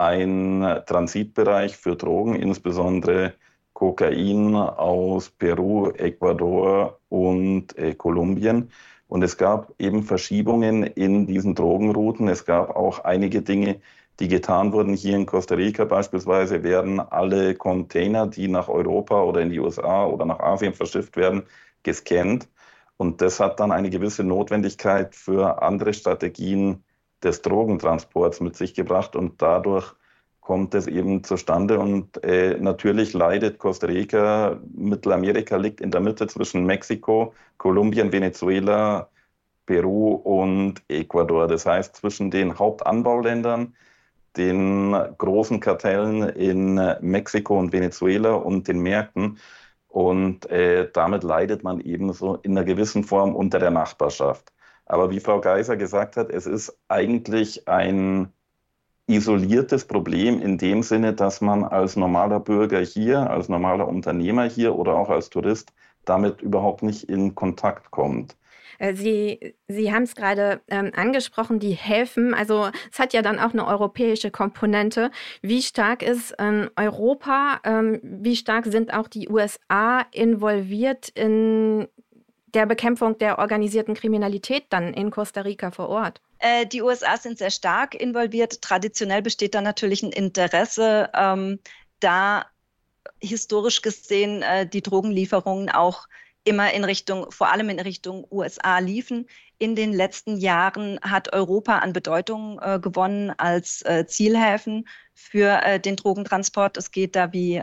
[0.00, 3.34] ein Transitbereich für Drogen, insbesondere
[3.74, 8.70] Kokain aus Peru, Ecuador und äh, Kolumbien.
[9.08, 12.28] Und es gab eben Verschiebungen in diesen Drogenrouten.
[12.28, 13.80] Es gab auch einige Dinge,
[14.20, 14.94] die getan wurden.
[14.94, 20.06] Hier in Costa Rica beispielsweise werden alle Container, die nach Europa oder in die USA
[20.06, 21.42] oder nach Asien verschifft werden,
[21.82, 22.48] gescannt.
[22.96, 26.84] Und das hat dann eine gewisse Notwendigkeit für andere Strategien
[27.22, 29.94] des Drogentransports mit sich gebracht und dadurch
[30.40, 31.78] kommt es eben zustande.
[31.78, 39.08] Und äh, natürlich leidet Costa Rica, Mittelamerika liegt in der Mitte zwischen Mexiko, Kolumbien, Venezuela,
[39.66, 41.46] Peru und Ecuador.
[41.46, 43.74] Das heißt, zwischen den Hauptanbauländern,
[44.36, 49.38] den großen Kartellen in Mexiko und Venezuela und den Märkten.
[49.88, 54.52] Und äh, damit leidet man ebenso in einer gewissen Form unter der Nachbarschaft.
[54.90, 58.32] Aber wie Frau Geiser gesagt hat, es ist eigentlich ein
[59.06, 64.74] isoliertes Problem in dem Sinne, dass man als normaler Bürger hier, als normaler Unternehmer hier
[64.74, 65.72] oder auch als Tourist
[66.04, 68.36] damit überhaupt nicht in Kontakt kommt.
[68.80, 72.34] Äh, Sie, Sie haben es gerade ähm, angesprochen, die Häfen.
[72.34, 75.12] Also es hat ja dann auch eine europäische Komponente.
[75.40, 81.86] Wie stark ist ähm, Europa, ähm, wie stark sind auch die USA involviert in
[82.54, 86.20] der Bekämpfung der organisierten Kriminalität dann in Costa Rica vor Ort?
[86.38, 88.62] Äh, die USA sind sehr stark involviert.
[88.62, 91.58] Traditionell besteht da natürlich ein Interesse, ähm,
[92.00, 92.46] da
[93.20, 96.08] historisch gesehen äh, die Drogenlieferungen auch
[96.44, 99.28] immer in Richtung, vor allem in Richtung USA liefen.
[99.60, 105.78] In den letzten Jahren hat Europa an Bedeutung äh, gewonnen als äh, Zielhäfen für äh,
[105.78, 106.78] den Drogentransport.
[106.78, 107.60] Es geht da, wie äh,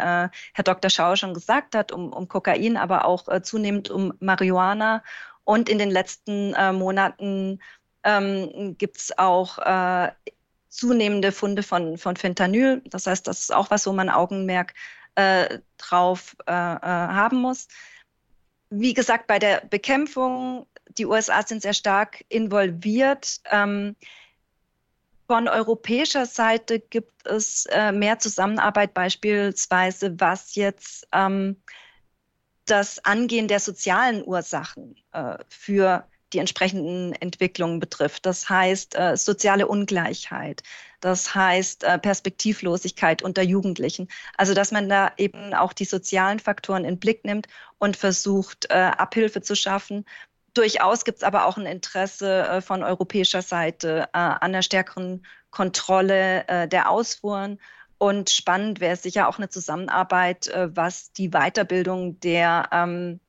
[0.53, 0.91] Herr Dr.
[0.91, 5.03] Schauer schon gesagt hat, um, um Kokain, aber auch äh, zunehmend um Marihuana.
[5.43, 7.63] Und in den letzten äh, Monaten
[8.03, 9.57] ähm, gibt es auch
[10.69, 12.83] zunehmende Funde von, von Fentanyl.
[12.85, 14.75] Das heißt, das ist auch was, wo man Augenmerk
[15.79, 17.67] drauf haben muss
[18.69, 23.41] wie gesagt, bei der Bekämpfung, die USA sind sehr stark involviert.
[23.51, 23.95] Ähm,
[25.27, 31.57] von europäischer Seite gibt es äh, mehr Zusammenarbeit, beispielsweise was jetzt ähm,
[32.65, 38.25] das Angehen der sozialen Ursachen äh, für die entsprechenden Entwicklungen betrifft.
[38.25, 40.63] Das heißt äh, soziale Ungleichheit,
[40.99, 44.09] das heißt äh, Perspektivlosigkeit unter Jugendlichen.
[44.35, 48.73] Also dass man da eben auch die sozialen Faktoren in Blick nimmt und versucht, äh,
[48.73, 50.05] Abhilfe zu schaffen.
[50.57, 55.23] Durchaus gibt es aber auch ein Interesse äh, von europäischer Seite äh, an der stärkeren
[55.51, 57.59] Kontrolle äh, der Ausfuhren.
[57.99, 63.19] Und spannend wäre sicher auch eine Zusammenarbeit, was die Weiterbildung der ähm,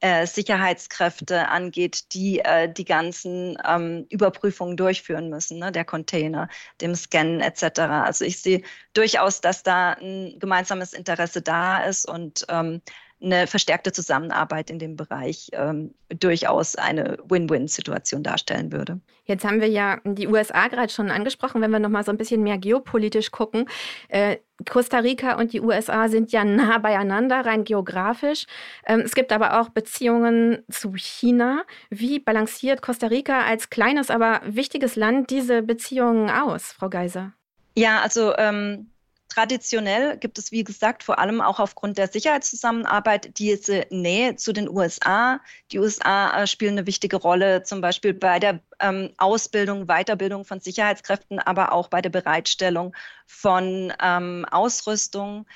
[0.00, 6.48] äh, Sicherheitskräfte angeht, die äh, die ganzen ähm, Überprüfungen durchführen müssen, ne, der Container,
[6.82, 7.80] dem Scannen etc.
[7.80, 12.82] Also ich sehe durchaus, dass da ein gemeinsames Interesse da ist und ähm,
[13.24, 19.00] eine verstärkte Zusammenarbeit in dem Bereich ähm, durchaus eine Win-Win-Situation darstellen würde.
[19.24, 22.18] Jetzt haben wir ja die USA gerade schon angesprochen, wenn wir noch mal so ein
[22.18, 23.68] bisschen mehr geopolitisch gucken.
[24.08, 24.36] Äh,
[24.68, 28.46] Costa Rica und die USA sind ja nah beieinander, rein geografisch.
[28.86, 31.64] Ähm, es gibt aber auch Beziehungen zu China.
[31.90, 37.32] Wie balanciert Costa Rica als kleines, aber wichtiges Land diese Beziehungen aus, Frau Geiser?
[37.76, 38.90] Ja, also ähm,
[39.34, 44.68] Traditionell gibt es, wie gesagt, vor allem auch aufgrund der Sicherheitszusammenarbeit diese Nähe zu den
[44.68, 45.40] USA.
[45.72, 50.60] Die USA äh, spielen eine wichtige Rolle, zum Beispiel bei der ähm, Ausbildung, Weiterbildung von
[50.60, 52.94] Sicherheitskräften, aber auch bei der Bereitstellung
[53.26, 55.46] von ähm, Ausrüstung.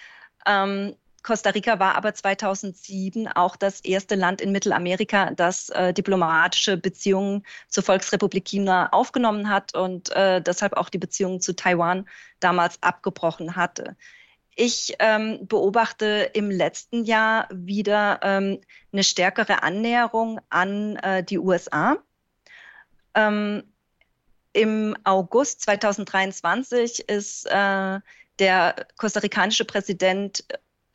[0.44, 6.76] Ähm, Costa Rica war aber 2007 auch das erste Land in Mittelamerika, das äh, diplomatische
[6.76, 12.08] Beziehungen zur Volksrepublik China aufgenommen hat und äh, deshalb auch die Beziehungen zu Taiwan
[12.40, 13.96] damals abgebrochen hatte.
[14.60, 18.60] Ich ähm, beobachte im letzten Jahr wieder ähm,
[18.92, 21.98] eine stärkere Annäherung an äh, die USA.
[23.14, 23.62] Ähm,
[24.52, 28.00] Im August 2023 ist äh,
[28.38, 30.44] der kostarikanische Präsident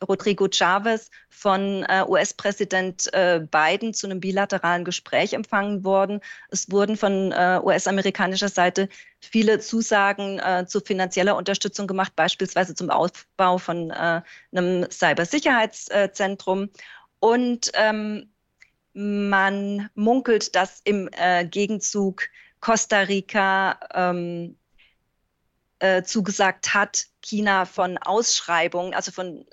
[0.04, 6.22] Rodrigo Chavez von äh, US-Präsident äh, Biden zu einem bilateralen Gespräch empfangen worden.
[6.50, 8.89] Es wurden von äh, US-amerikanischer Seite
[9.20, 14.22] viele Zusagen äh, zu finanzieller Unterstützung gemacht, beispielsweise zum Aufbau von äh,
[14.56, 16.70] einem Cybersicherheitszentrum.
[17.20, 18.30] Und ähm,
[18.94, 22.24] man munkelt, dass im äh, Gegenzug
[22.60, 24.58] Costa Rica ähm,
[26.06, 29.46] zugesagt hat, China von Ausschreibungen, also von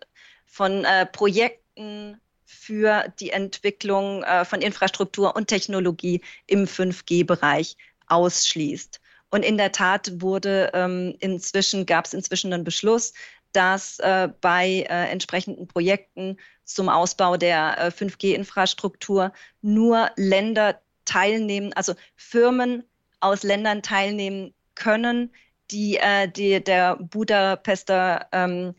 [0.51, 7.77] von äh, Projekten für die Entwicklung äh, von Infrastruktur und Technologie im 5G-Bereich
[8.09, 9.01] ausschließt.
[9.31, 13.13] Und in der Tat wurde ähm, inzwischen, gab es inzwischen einen Beschluss,
[13.53, 19.33] dass äh, bei äh, entsprechenden Projekten zum Ausbau der äh, 5G-Infrastruktur
[19.63, 22.85] nur Länder teilnehmen, also Firmen
[23.21, 25.33] aus Ländern teilnehmen können,
[25.71, 28.75] die, äh, die der Budapester ähm,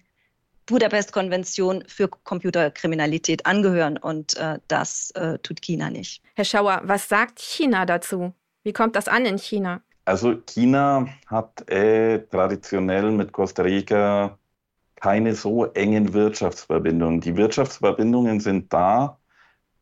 [0.65, 6.21] Budapest-Konvention für Computerkriminalität angehören und äh, das äh, tut China nicht.
[6.35, 8.33] Herr Schauer, was sagt China dazu?
[8.63, 9.81] Wie kommt das an in China?
[10.05, 14.37] Also China hat äh, traditionell mit Costa Rica
[14.95, 17.21] keine so engen Wirtschaftsverbindungen.
[17.21, 19.17] Die Wirtschaftsverbindungen sind da,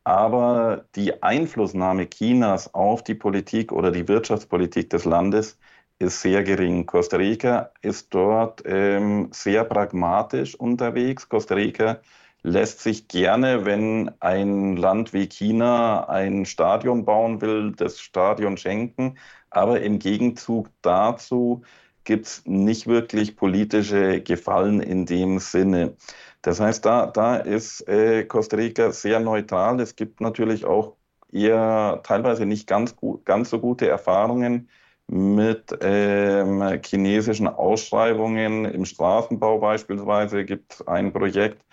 [0.04, 5.58] aber die Einflussnahme Chinas auf die Politik oder die Wirtschaftspolitik des Landes
[6.00, 6.86] ist sehr gering.
[6.86, 11.28] Costa Rica ist dort ähm, sehr pragmatisch unterwegs.
[11.30, 12.02] Costa Rica
[12.42, 19.18] lässt sich gerne, wenn ein Land wie China ein Stadion bauen will, das Stadion schenken.
[19.50, 21.64] Aber im Gegenzug dazu
[22.06, 25.96] gibt es nicht wirklich politische Gefallen in dem Sinne.
[26.42, 29.82] Das heißt, da, da ist äh, Costa Rica sehr neutral.
[29.82, 30.96] Es gibt natürlich auch
[31.32, 34.70] eher teilweise nicht ganz, gut, ganz so gute Erfahrungen
[35.10, 38.66] mit ähm, chinesischen Ausschreibungen.
[38.66, 41.66] Im Straßenbau beispielsweise gibt ein Projekt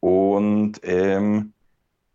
[0.00, 1.52] und ähm,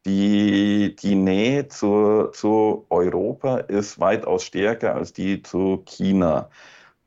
[0.06, 6.50] die, die Nähe zu, zu Europa ist weitaus stärker als die zu China.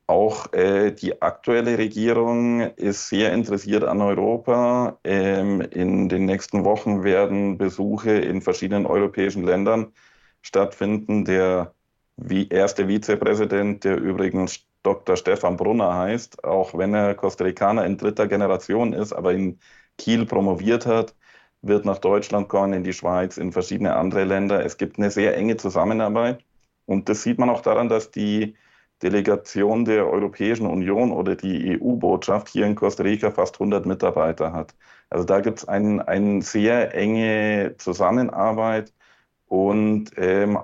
[0.07, 4.99] Auch äh, die aktuelle Regierung ist sehr interessiert an Europa.
[5.03, 9.93] Ähm, in den nächsten Wochen werden Besuche in verschiedenen europäischen Ländern
[10.41, 11.25] stattfinden.
[11.25, 11.75] Der
[12.17, 15.15] wie erste Vizepräsident, der übrigens Dr.
[15.17, 19.59] Stefan Brunner heißt, auch wenn er Costa Ricaner in dritter Generation ist, aber in
[19.97, 21.15] Kiel promoviert hat,
[21.61, 24.63] wird nach Deutschland kommen, in die Schweiz, in verschiedene andere Länder.
[24.63, 26.43] Es gibt eine sehr enge Zusammenarbeit.
[26.85, 28.55] Und das sieht man auch daran, dass die
[29.03, 34.75] Delegation der Europäischen Union oder die EU-Botschaft hier in Costa Rica fast 100 Mitarbeiter hat.
[35.09, 38.93] Also da gibt es eine ein sehr enge Zusammenarbeit
[39.47, 40.59] und ähm,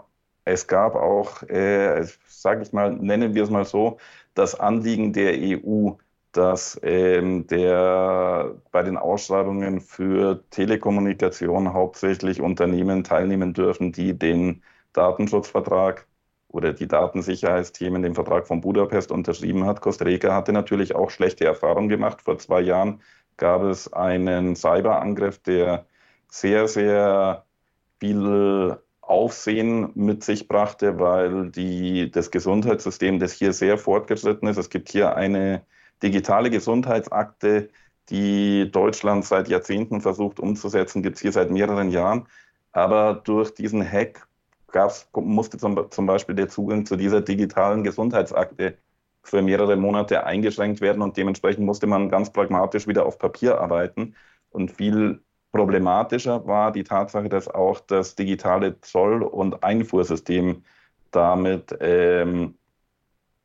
[0.46, 3.98] es gab auch, äh, sage ich mal, nennen wir es mal so,
[4.34, 5.92] das Anliegen der EU,
[6.32, 16.08] dass ähm, der bei den Ausschreibungen für Telekommunikation hauptsächlich Unternehmen teilnehmen dürfen, die den Datenschutzvertrag
[16.48, 19.82] oder die Datensicherheitsthemen den Vertrag von Budapest unterschrieben hat.
[19.82, 22.22] Costa Rica hatte natürlich auch schlechte Erfahrungen gemacht.
[22.22, 23.02] Vor zwei Jahren
[23.38, 25.86] gab es einen Cyberangriff, der
[26.30, 27.46] sehr, sehr
[28.00, 34.70] viel Aufsehen mit sich brachte, weil die, das Gesundheitssystem, das hier sehr fortgeschritten ist, es
[34.70, 35.66] gibt hier eine
[36.02, 37.70] digitale Gesundheitsakte,
[38.10, 42.28] die Deutschland seit Jahrzehnten versucht umzusetzen, gibt es hier seit mehreren Jahren.
[42.72, 44.28] Aber durch diesen Hack
[44.72, 48.78] gab's, musste zum, zum Beispiel der Zugang zu dieser digitalen Gesundheitsakte
[49.24, 54.16] für mehrere Monate eingeschränkt werden und dementsprechend musste man ganz pragmatisch wieder auf Papier arbeiten.
[54.50, 60.64] Und viel problematischer war die Tatsache, dass auch das digitale Zoll- und Einfuhrsystem
[61.12, 62.56] damit ähm,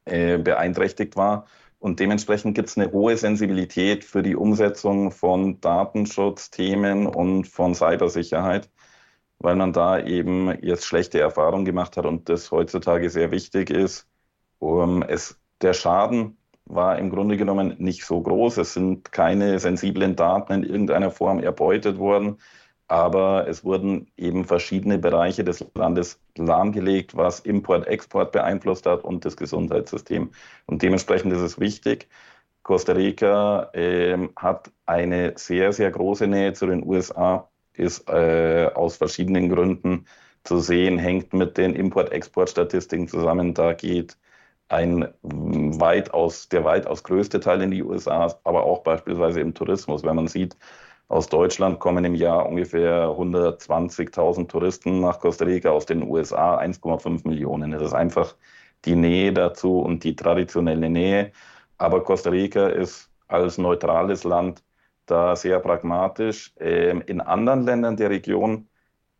[0.06, 1.46] äh, beeinträchtigt war.
[1.78, 8.68] Und dementsprechend gibt es eine hohe Sensibilität für die Umsetzung von Datenschutzthemen und von Cybersicherheit
[9.40, 14.06] weil man da eben jetzt schlechte Erfahrungen gemacht hat und das heutzutage sehr wichtig ist.
[14.58, 16.37] Um, es, der Schaden
[16.68, 18.58] war im Grunde genommen nicht so groß.
[18.58, 22.38] Es sind keine sensiblen Daten in irgendeiner Form erbeutet worden,
[22.88, 29.24] aber es wurden eben verschiedene Bereiche des Landes lahmgelegt, was Import, Export beeinflusst hat und
[29.24, 30.30] das Gesundheitssystem.
[30.66, 32.08] Und dementsprechend ist es wichtig.
[32.62, 38.96] Costa Rica äh, hat eine sehr, sehr große Nähe zu den USA ist äh, aus
[38.96, 40.06] verschiedenen Gründen
[40.44, 43.54] zu sehen, hängt mit den Import-Export-Statistiken zusammen.
[43.54, 44.16] Da geht
[44.68, 50.04] ein weitaus, der weitaus größte Teil in die USA, aber auch beispielsweise im Tourismus.
[50.04, 50.56] Wenn man sieht,
[51.08, 57.26] aus Deutschland kommen im Jahr ungefähr 120.000 Touristen nach Costa Rica, aus den USA 1,5
[57.26, 57.70] Millionen.
[57.72, 58.36] Das ist einfach
[58.84, 61.32] die Nähe dazu und die traditionelle Nähe.
[61.78, 64.62] Aber Costa Rica ist als neutrales Land
[65.06, 66.52] da sehr pragmatisch.
[66.58, 68.68] Ähm, in anderen Ländern der Region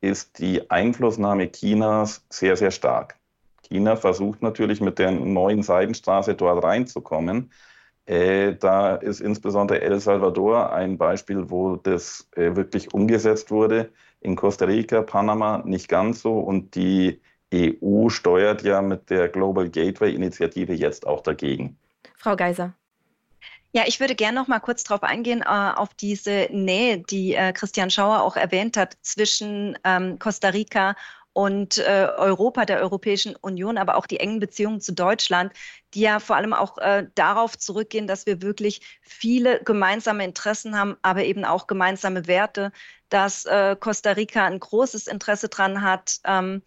[0.00, 3.17] ist die Einflussnahme Chinas sehr, sehr stark.
[3.70, 7.50] China versucht natürlich mit der neuen Seidenstraße dort reinzukommen.
[8.06, 13.92] Äh, da ist insbesondere El Salvador ein Beispiel, wo das äh, wirklich umgesetzt wurde.
[14.20, 16.38] In Costa Rica, Panama nicht ganz so.
[16.38, 17.20] Und die
[17.52, 21.76] EU steuert ja mit der Global Gateway Initiative jetzt auch dagegen.
[22.16, 22.74] Frau Geiser.
[23.72, 27.52] Ja, ich würde gerne noch mal kurz darauf eingehen, äh, auf diese Nähe, die äh,
[27.52, 30.96] Christian Schauer auch erwähnt hat, zwischen ähm, Costa Rica
[31.38, 35.52] und äh, Europa, der Europäischen Union, aber auch die engen Beziehungen zu Deutschland,
[35.94, 40.96] die ja vor allem auch äh, darauf zurückgehen, dass wir wirklich viele gemeinsame Interessen haben,
[41.02, 42.72] aber eben auch gemeinsame Werte,
[43.08, 46.60] dass äh, Costa Rica ein großes Interesse daran hat, ähm,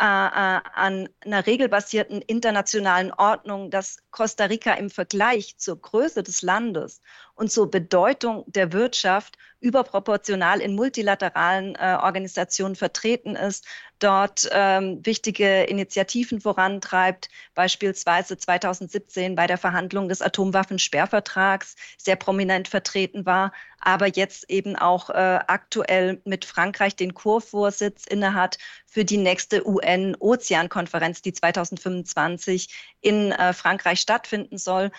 [0.00, 6.42] äh, äh, an einer regelbasierten internationalen Ordnung, dass Costa Rica im Vergleich zur Größe des
[6.42, 7.00] Landes
[7.40, 13.64] und zur Bedeutung der Wirtschaft überproportional in multilateralen äh, Organisationen vertreten ist,
[13.98, 23.24] dort ähm, wichtige Initiativen vorantreibt, beispielsweise 2017 bei der Verhandlung des Atomwaffensperrvertrags sehr prominent vertreten
[23.24, 25.14] war, aber jetzt eben auch äh,
[25.46, 32.68] aktuell mit Frankreich den Kurvorsitz innehat für die nächste UN-Ozeankonferenz, die 2025
[33.00, 34.90] in äh, Frankreich stattfinden soll.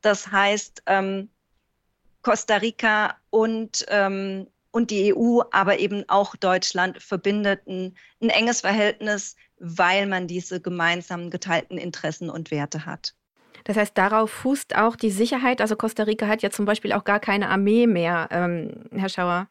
[0.00, 1.28] Das heißt, ähm,
[2.22, 8.60] Costa Rica und, ähm, und die EU, aber eben auch Deutschland verbindet ein, ein enges
[8.60, 13.14] Verhältnis, weil man diese gemeinsamen geteilten Interessen und Werte hat.
[13.64, 15.60] Das heißt, darauf fußt auch die Sicherheit.
[15.60, 19.48] Also Costa Rica hat ja zum Beispiel auch gar keine Armee mehr, ähm, Herr Schauer.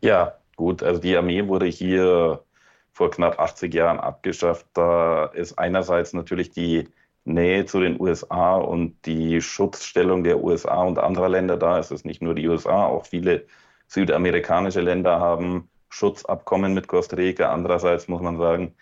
[0.00, 0.82] Ja, gut.
[0.82, 2.42] Also die Armee wurde hier
[2.92, 4.66] vor knapp 80 Jahren abgeschafft.
[4.74, 6.88] Da ist einerseits natürlich die
[7.28, 11.78] Nähe zu den USA und die Schutzstellung der USA und anderer Länder da.
[11.78, 13.46] Es ist nicht nur die USA, auch viele
[13.86, 17.50] südamerikanische Länder haben Schutzabkommen mit Costa Rica.
[17.52, 18.74] Andererseits muss man sagen,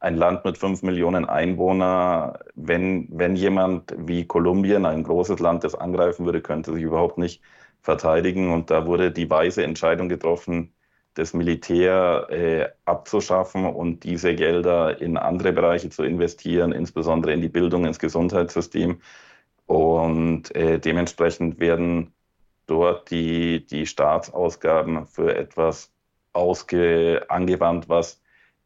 [0.00, 5.74] ein Land mit fünf Millionen Einwohnern, wenn, wenn jemand wie Kolumbien, ein großes Land, das
[5.74, 7.42] angreifen würde, könnte sich überhaupt nicht
[7.82, 8.52] verteidigen.
[8.52, 10.72] Und da wurde die weise Entscheidung getroffen,
[11.14, 17.48] das Militär äh, abzuschaffen und diese Gelder in andere Bereiche zu investieren, insbesondere in die
[17.48, 19.00] Bildung, ins Gesundheitssystem.
[19.66, 22.12] Und äh, dementsprechend werden
[22.66, 25.92] dort die, die Staatsausgaben für etwas
[26.32, 28.20] ausge, angewandt, was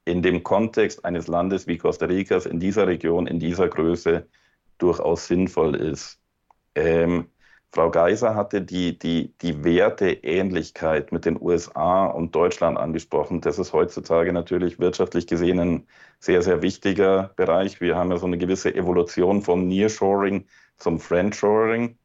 [0.05, 4.27] in dem Kontext eines Landes wie Costa Ricas in dieser Region, in dieser Größe
[4.79, 6.21] durchaus sinnvoll ist.
[6.75, 7.29] Ähm,
[7.75, 13.41] Frau Geiser hatte die, die, die Werteähnlichkeit mit den USA und Deutschland angesprochen.
[13.41, 15.87] Das ist heutzutage natürlich wirtschaftlich gesehen ein
[16.21, 17.81] sehr, sehr wichtiger Bereich.
[17.81, 20.47] Wir haben ja so eine gewisse Evolution vom Nearshoring
[20.77, 21.99] zum Friendshoring.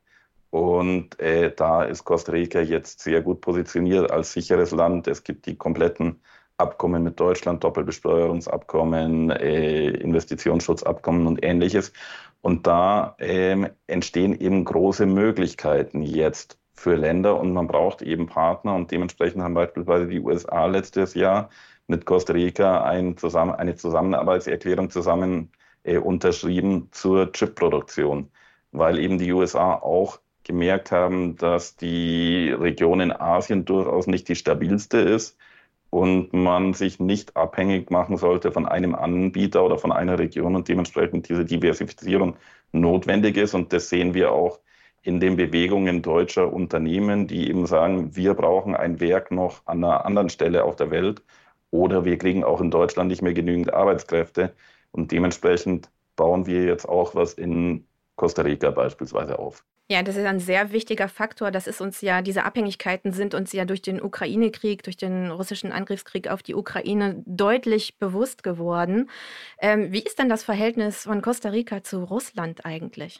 [0.49, 5.07] Und äh, da ist Costa Rica jetzt sehr gut positioniert als sicheres Land.
[5.07, 6.19] Es gibt die kompletten
[6.59, 11.93] Abkommen mit Deutschland, Doppelbesteuerungsabkommen, äh, Investitionsschutzabkommen und ähnliches.
[12.41, 17.39] Und da ähm, entstehen eben große Möglichkeiten jetzt für Länder.
[17.39, 18.75] Und man braucht eben Partner.
[18.75, 21.49] Und dementsprechend haben beispielsweise die USA letztes Jahr
[21.87, 25.51] mit Costa Rica ein zusammen, eine Zusammenarbeitserklärung zusammen
[25.83, 28.31] äh, unterschrieben zur Chipproduktion,
[28.71, 34.35] weil eben die USA auch gemerkt haben, dass die Region in Asien durchaus nicht die
[34.35, 35.37] stabilste ist
[35.89, 40.67] und man sich nicht abhängig machen sollte von einem Anbieter oder von einer Region und
[40.67, 42.35] dementsprechend diese Diversifizierung
[42.71, 43.53] notwendig ist.
[43.55, 44.59] Und das sehen wir auch
[45.01, 50.05] in den Bewegungen deutscher Unternehmen, die eben sagen, wir brauchen ein Werk noch an einer
[50.05, 51.23] anderen Stelle auf der Welt
[51.71, 54.53] oder wir kriegen auch in Deutschland nicht mehr genügend Arbeitskräfte.
[54.91, 57.85] Und dementsprechend bauen wir jetzt auch was in
[58.15, 59.63] Costa Rica beispielsweise auf.
[59.91, 61.49] Ja, das ist ein sehr wichtiger Faktor.
[61.49, 65.71] Das ist uns ja, diese Abhängigkeiten sind uns ja durch den Ukraine-Krieg, durch den russischen
[65.71, 69.09] Angriffskrieg auf die Ukraine deutlich bewusst geworden.
[69.59, 73.19] Ähm, wie ist denn das Verhältnis von Costa Rica zu Russland eigentlich,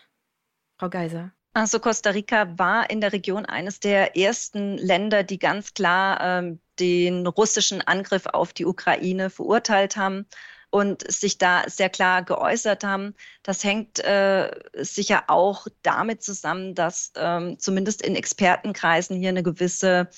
[0.77, 1.31] Frau Geiser?
[1.53, 6.59] Also Costa Rica war in der Region eines der ersten Länder, die ganz klar ähm,
[6.79, 10.27] den russischen Angriff auf die Ukraine verurteilt haben
[10.71, 13.15] und sich da sehr klar geäußert haben.
[13.43, 20.09] Das hängt äh, sicher auch damit zusammen, dass ähm, zumindest in Expertenkreisen hier eine gewisse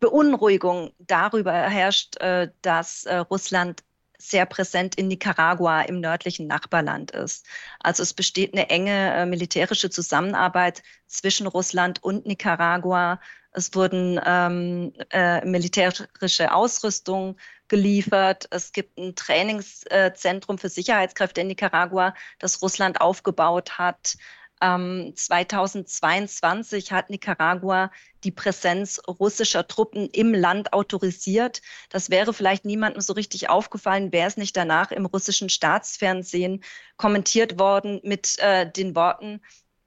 [0.00, 3.82] Beunruhigung darüber herrscht, äh, dass äh, Russland
[4.18, 7.46] sehr präsent in Nicaragua im nördlichen Nachbarland ist.
[7.80, 13.20] Also es besteht eine enge äh, militärische Zusammenarbeit zwischen Russland und Nicaragua.
[13.52, 17.36] Es wurden ähm, äh, militärische Ausrüstung
[17.68, 18.46] geliefert.
[18.50, 24.16] Es gibt ein Trainingszentrum für Sicherheitskräfte in Nicaragua, das Russland aufgebaut hat.
[24.62, 27.90] Ähm, 2022 hat Nicaragua
[28.24, 31.60] die Präsenz russischer Truppen im Land autorisiert.
[31.90, 36.64] Das wäre vielleicht niemandem so richtig aufgefallen, wäre es nicht danach im russischen Staatsfernsehen
[36.96, 39.42] kommentiert worden mit äh, den Worten,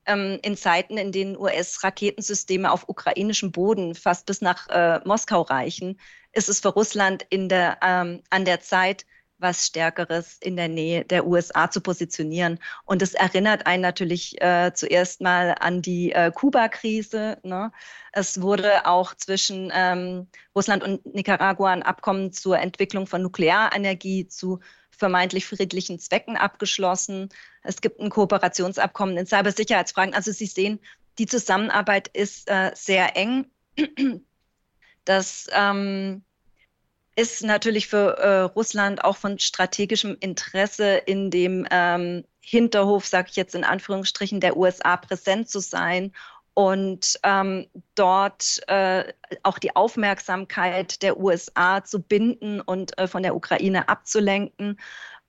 [0.10, 6.00] ähm, in Zeiten, in denen US-Raketensysteme auf ukrainischem Boden fast bis nach äh, Moskau reichen,
[6.34, 9.06] ist es für Russland in der, ähm, an der Zeit,
[9.40, 12.60] was Stärkeres in der Nähe der USA zu positionieren.
[12.86, 17.38] Und es erinnert einen natürlich äh, zuerst mal an die äh, Kuba-Krise.
[17.44, 17.72] Ne?
[18.12, 24.60] Es wurde auch zwischen ähm, Russland und Nicaragua ein Abkommen zur Entwicklung von Nuklearenergie zu
[24.92, 27.30] vermeintlich friedlichen Zwecken abgeschlossen.
[27.64, 30.14] Es gibt ein Kooperationsabkommen in Cybersicherheitsfragen.
[30.14, 30.80] Also Sie sehen,
[31.18, 33.50] die Zusammenarbeit ist äh, sehr eng.
[35.06, 36.24] Das ähm,
[37.16, 43.36] ist natürlich für äh, Russland auch von strategischem Interesse in dem ähm, Hinterhof, sage ich
[43.36, 46.14] jetzt in Anführungsstrichen, der USA präsent zu sein
[46.54, 53.36] und ähm, dort äh, auch die Aufmerksamkeit der USA zu binden und äh, von der
[53.36, 54.80] Ukraine abzulenken.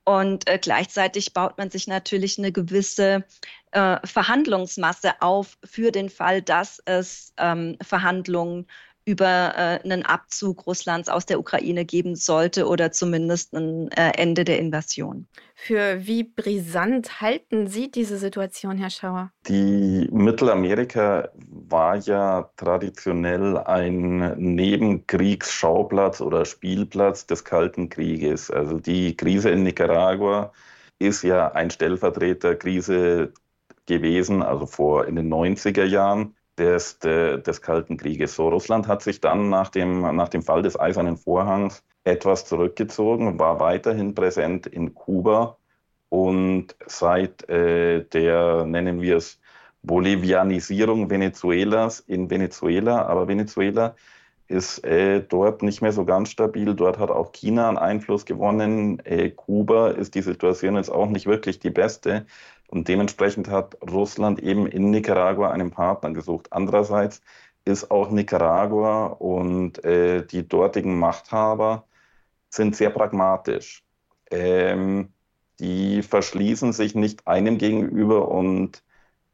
[0.04, 3.24] Und äh, gleichzeitig baut man sich natürlich eine gewisse
[3.70, 8.66] äh, Verhandlungsmasse auf für den Fall, dass es ähm, Verhandlungen
[9.10, 14.44] über äh, einen Abzug Russlands aus der Ukraine geben sollte oder zumindest ein äh, Ende
[14.44, 15.26] der Invasion.
[15.56, 19.32] Für wie brisant halten Sie diese Situation, Herr Schauer?
[19.48, 28.48] Die Mittelamerika war ja traditionell ein Nebenkriegsschauplatz oder Spielplatz des Kalten Krieges.
[28.48, 30.52] Also die Krise in Nicaragua
[31.00, 33.32] ist ja ein Stellvertreterkrise
[33.86, 38.34] gewesen, also vor in den 90er Jahren des, des Kalten Krieges.
[38.36, 43.38] So, Russland hat sich dann nach dem, nach dem Fall des Eisernen Vorhangs etwas zurückgezogen,
[43.38, 45.56] war weiterhin präsent in Kuba
[46.08, 49.40] und seit äh, der, nennen wir es,
[49.82, 53.96] Bolivianisierung Venezuelas in Venezuela, aber Venezuela
[54.50, 56.74] ist äh, dort nicht mehr so ganz stabil.
[56.74, 58.98] Dort hat auch China einen Einfluss gewonnen.
[59.04, 62.26] Äh, Kuba ist die Situation jetzt auch nicht wirklich die beste.
[62.70, 66.52] Und dementsprechend hat Russland eben in Nicaragua einen Partner gesucht.
[66.52, 67.20] Andererseits
[67.64, 71.84] ist auch Nicaragua und äh, die dortigen Machthaber
[72.48, 73.82] sind sehr pragmatisch.
[74.30, 75.12] Ähm,
[75.58, 78.84] die verschließen sich nicht einem gegenüber und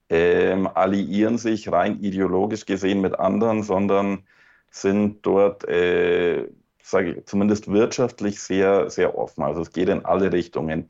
[0.08, 4.24] ähm, alliieren sich rein ideologisch gesehen mit anderen, sondern
[4.70, 6.48] sind dort, äh,
[6.82, 9.42] sage ich, zumindest wirtschaftlich sehr, sehr offen.
[9.44, 10.88] Also es geht in alle Richtungen.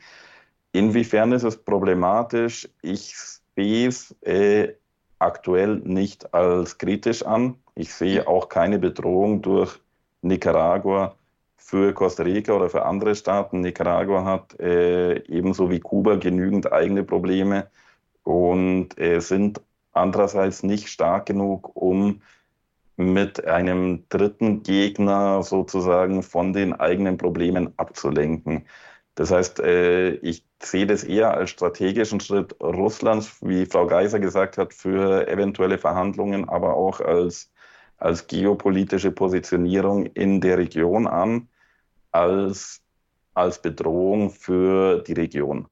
[0.76, 2.68] Inwiefern ist es problematisch?
[2.82, 3.16] Ich
[3.56, 4.74] sehe es äh,
[5.18, 7.54] aktuell nicht als kritisch an.
[7.74, 9.80] Ich sehe auch keine Bedrohung durch
[10.20, 11.16] Nicaragua
[11.56, 13.62] für Costa Rica oder für andere Staaten.
[13.62, 17.68] Nicaragua hat äh, ebenso wie Kuba genügend eigene Probleme
[18.22, 19.62] und äh, sind
[19.94, 22.20] andererseits nicht stark genug, um
[22.98, 28.66] mit einem dritten Gegner sozusagen von den eigenen Problemen abzulenken.
[29.16, 34.58] Das heißt, äh, ich sehe das eher als strategischen Schritt Russlands, wie Frau Geiser gesagt
[34.58, 37.50] hat, für eventuelle Verhandlungen, aber auch als,
[37.96, 41.48] als geopolitische Positionierung in der Region an,
[42.12, 42.82] als,
[43.34, 45.66] als Bedrohung für die Region.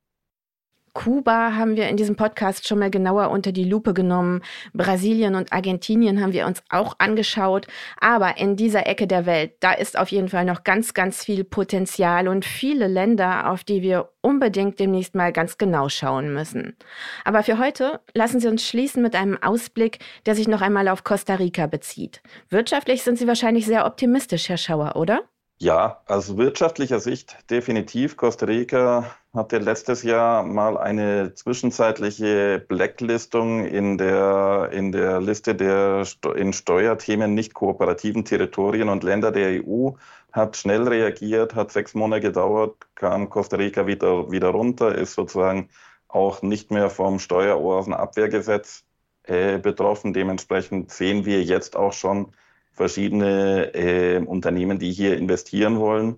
[0.95, 4.42] Kuba haben wir in diesem Podcast schon mal genauer unter die Lupe genommen.
[4.72, 7.66] Brasilien und Argentinien haben wir uns auch angeschaut.
[8.01, 11.42] Aber in dieser Ecke der Welt, da ist auf jeden Fall noch ganz, ganz viel
[11.42, 16.76] Potenzial und viele Länder, auf die wir unbedingt demnächst mal ganz genau schauen müssen.
[17.24, 21.03] Aber für heute lassen Sie uns schließen mit einem Ausblick, der sich noch einmal auf
[21.03, 22.22] Costa Rica bezieht.
[22.51, 25.22] Wirtschaftlich sind Sie wahrscheinlich sehr optimistisch, Herr Schauer, oder?
[25.59, 28.16] Ja, aus wirtschaftlicher Sicht definitiv.
[28.16, 36.05] Costa Rica hatte letztes Jahr mal eine zwischenzeitliche Blacklistung in der, in der Liste der
[36.36, 39.92] in Steuerthemen nicht kooperativen Territorien und Länder der EU,
[40.32, 45.70] hat schnell reagiert, hat sechs Monate gedauert, kam Costa Rica wieder, wieder runter, ist sozusagen
[46.09, 48.84] auch nicht mehr vom Steueroasenabwehrgesetz
[49.22, 50.12] äh, betroffen.
[50.12, 52.32] Dementsprechend sehen wir jetzt auch schon,
[52.75, 56.16] verschiedene äh, Unternehmen, die hier investieren wollen.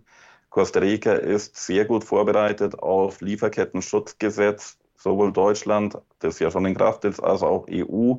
[0.51, 7.05] Costa Rica ist sehr gut vorbereitet auf Lieferketten-Schutzgesetz, sowohl Deutschland, das ja schon in Kraft
[7.05, 8.15] ist, als auch EU.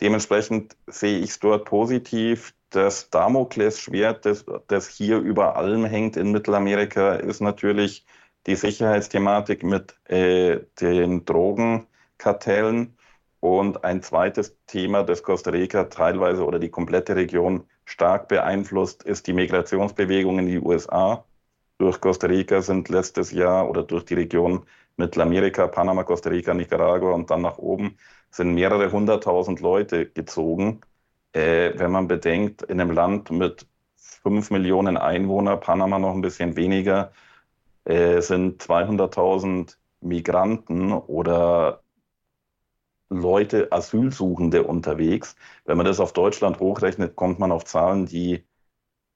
[0.00, 2.54] Dementsprechend sehe ich es dort positiv.
[2.70, 8.04] Das Damoklesschwert, das, das hier über allem hängt in Mittelamerika, ist natürlich
[8.46, 12.94] die Sicherheitsthematik mit äh, den Drogenkartellen.
[13.40, 19.26] Und ein zweites Thema, das Costa Rica teilweise oder die komplette Region stark beeinflusst, ist
[19.26, 21.24] die Migrationsbewegung in die USA.
[21.78, 24.66] Durch Costa Rica sind letztes Jahr oder durch die Region
[24.96, 27.96] Mittelamerika, Panama, Costa Rica, Nicaragua und dann nach oben
[28.30, 30.80] sind mehrere hunderttausend Leute gezogen.
[31.32, 33.66] Äh, wenn man bedenkt, in einem Land mit
[33.96, 37.12] fünf Millionen Einwohnern, Panama noch ein bisschen weniger,
[37.84, 41.82] äh, sind 200.000 Migranten oder
[43.10, 45.36] Leute, Asylsuchende unterwegs.
[45.64, 48.44] Wenn man das auf Deutschland hochrechnet, kommt man auf Zahlen, die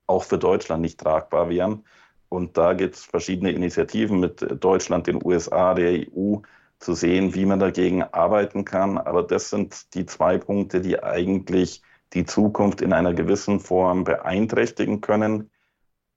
[0.06, 1.84] auch für Deutschland nicht tragbar wären.
[2.28, 6.38] Und da gibt es verschiedene Initiativen mit Deutschland, den USA, der EU,
[6.82, 8.98] zu sehen, wie man dagegen arbeiten kann.
[8.98, 11.82] Aber das sind die zwei Punkte, die eigentlich
[12.12, 15.50] die Zukunft in einer gewissen Form beeinträchtigen können.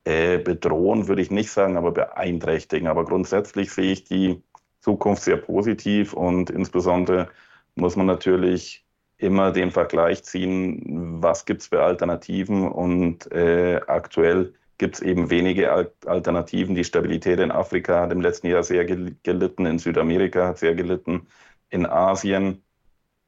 [0.06, 2.88] Äh, bedrohen würde ich nicht sagen, aber beeinträchtigen.
[2.88, 4.44] Aber grundsätzlich sehe ich die
[4.82, 7.30] Zukunft sehr positiv und insbesondere
[7.76, 8.86] muss man natürlich
[9.18, 15.30] immer den Vergleich ziehen, was gibt es für Alternativen und äh, aktuell gibt es eben
[15.30, 15.72] wenige
[16.06, 16.76] Alternativen.
[16.76, 21.28] Die Stabilität in Afrika hat im letzten Jahr sehr gelitten, in Südamerika hat sehr gelitten,
[21.70, 22.62] in Asien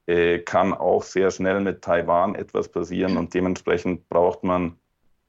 [0.08, 4.78] äh, kann auch sehr schnell mit Taiwan etwas passieren und dementsprechend braucht man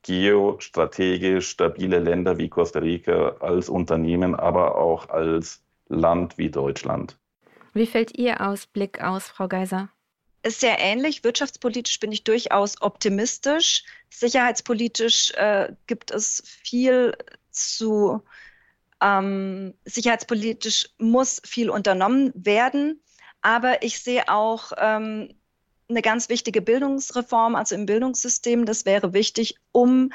[0.03, 7.19] geostrategisch stabile Länder wie Costa Rica als Unternehmen, aber auch als Land wie Deutschland.
[7.79, 9.89] Wie fällt Ihr Ausblick aus, Frau Geiser?
[10.43, 11.23] Ist sehr ähnlich.
[11.23, 13.85] Wirtschaftspolitisch bin ich durchaus optimistisch.
[14.11, 17.17] Sicherheitspolitisch äh, gibt es viel
[17.53, 18.21] zu.
[19.01, 23.01] Ähm, sicherheitspolitisch muss viel unternommen werden.
[23.43, 25.37] Aber ich sehe auch ähm,
[25.89, 28.67] eine ganz wichtige Bildungsreform, also im Bildungssystem.
[28.67, 30.13] Das wäre wichtig, um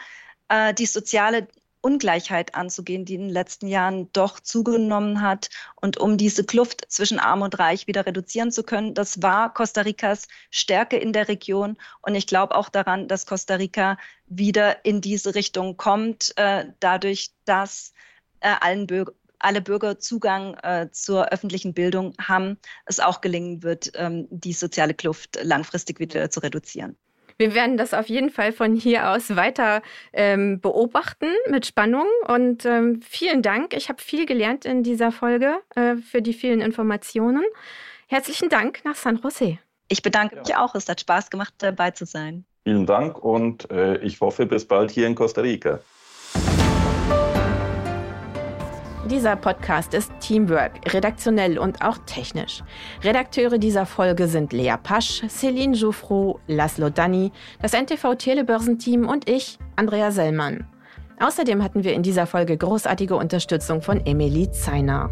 [0.50, 1.48] äh, die soziale
[1.84, 7.20] Ungleichheit anzugehen, die in den letzten Jahren doch zugenommen hat und um diese Kluft zwischen
[7.20, 8.94] Arm und Reich wieder reduzieren zu können.
[8.94, 13.56] Das war Costa Ricas Stärke in der Region und ich glaube auch daran, dass Costa
[13.56, 17.94] Rica wieder in diese Richtung kommt, äh, dadurch, dass
[18.40, 19.14] äh, allen Bürger
[19.44, 24.94] alle Bürger Zugang äh, zur öffentlichen Bildung haben, es auch gelingen wird, ähm, die soziale
[24.94, 26.96] Kluft langfristig wieder zu reduzieren.
[27.44, 29.82] Wir werden das auf jeden Fall von hier aus weiter
[30.14, 32.06] ähm, beobachten mit Spannung.
[32.26, 33.74] Und ähm, vielen Dank.
[33.76, 37.44] Ich habe viel gelernt in dieser Folge äh, für die vielen Informationen.
[38.08, 39.58] Herzlichen Dank nach San Jose.
[39.90, 40.74] Ich bedanke mich auch.
[40.74, 42.46] Es hat Spaß gemacht, dabei zu sein.
[42.64, 45.82] Vielen Dank und äh, ich hoffe, bis bald hier in Costa Rica.
[49.14, 52.64] Dieser Podcast ist Teamwork, redaktionell und auch technisch.
[53.04, 59.60] Redakteure dieser Folge sind Lea Pasch, Céline Jouffrow, Laszlo Danny, das NTV Telebörsenteam und ich,
[59.76, 60.66] Andrea Sellmann.
[61.20, 65.12] Außerdem hatten wir in dieser Folge großartige Unterstützung von Emily Zeiner.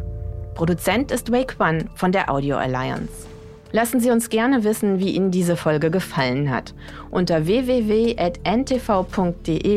[0.55, 3.30] Produzent ist Wake One von der Audio Alliance.
[3.74, 6.74] Lassen Sie uns gerne wissen, wie Ihnen diese Folge gefallen hat.
[7.09, 8.26] Unter www.ntv.de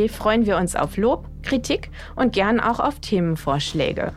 [0.08, 4.12] freuen wir uns auf Lob, Kritik und gern auch auf Themenvorschläge.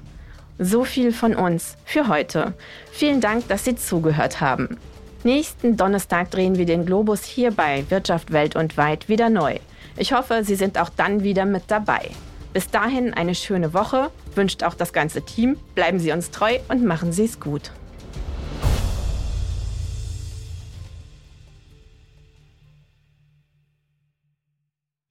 [0.57, 2.55] So viel von uns für heute.
[2.91, 4.78] Vielen Dank, dass Sie zugehört haben.
[5.23, 9.57] Nächsten Donnerstag drehen wir den Globus hier bei Wirtschaft Welt und Weit wieder neu.
[9.95, 12.09] Ich hoffe, Sie sind auch dann wieder mit dabei.
[12.53, 15.57] Bis dahin eine schöne Woche, wünscht auch das ganze Team.
[15.75, 17.71] Bleiben Sie uns treu und machen Sie es gut.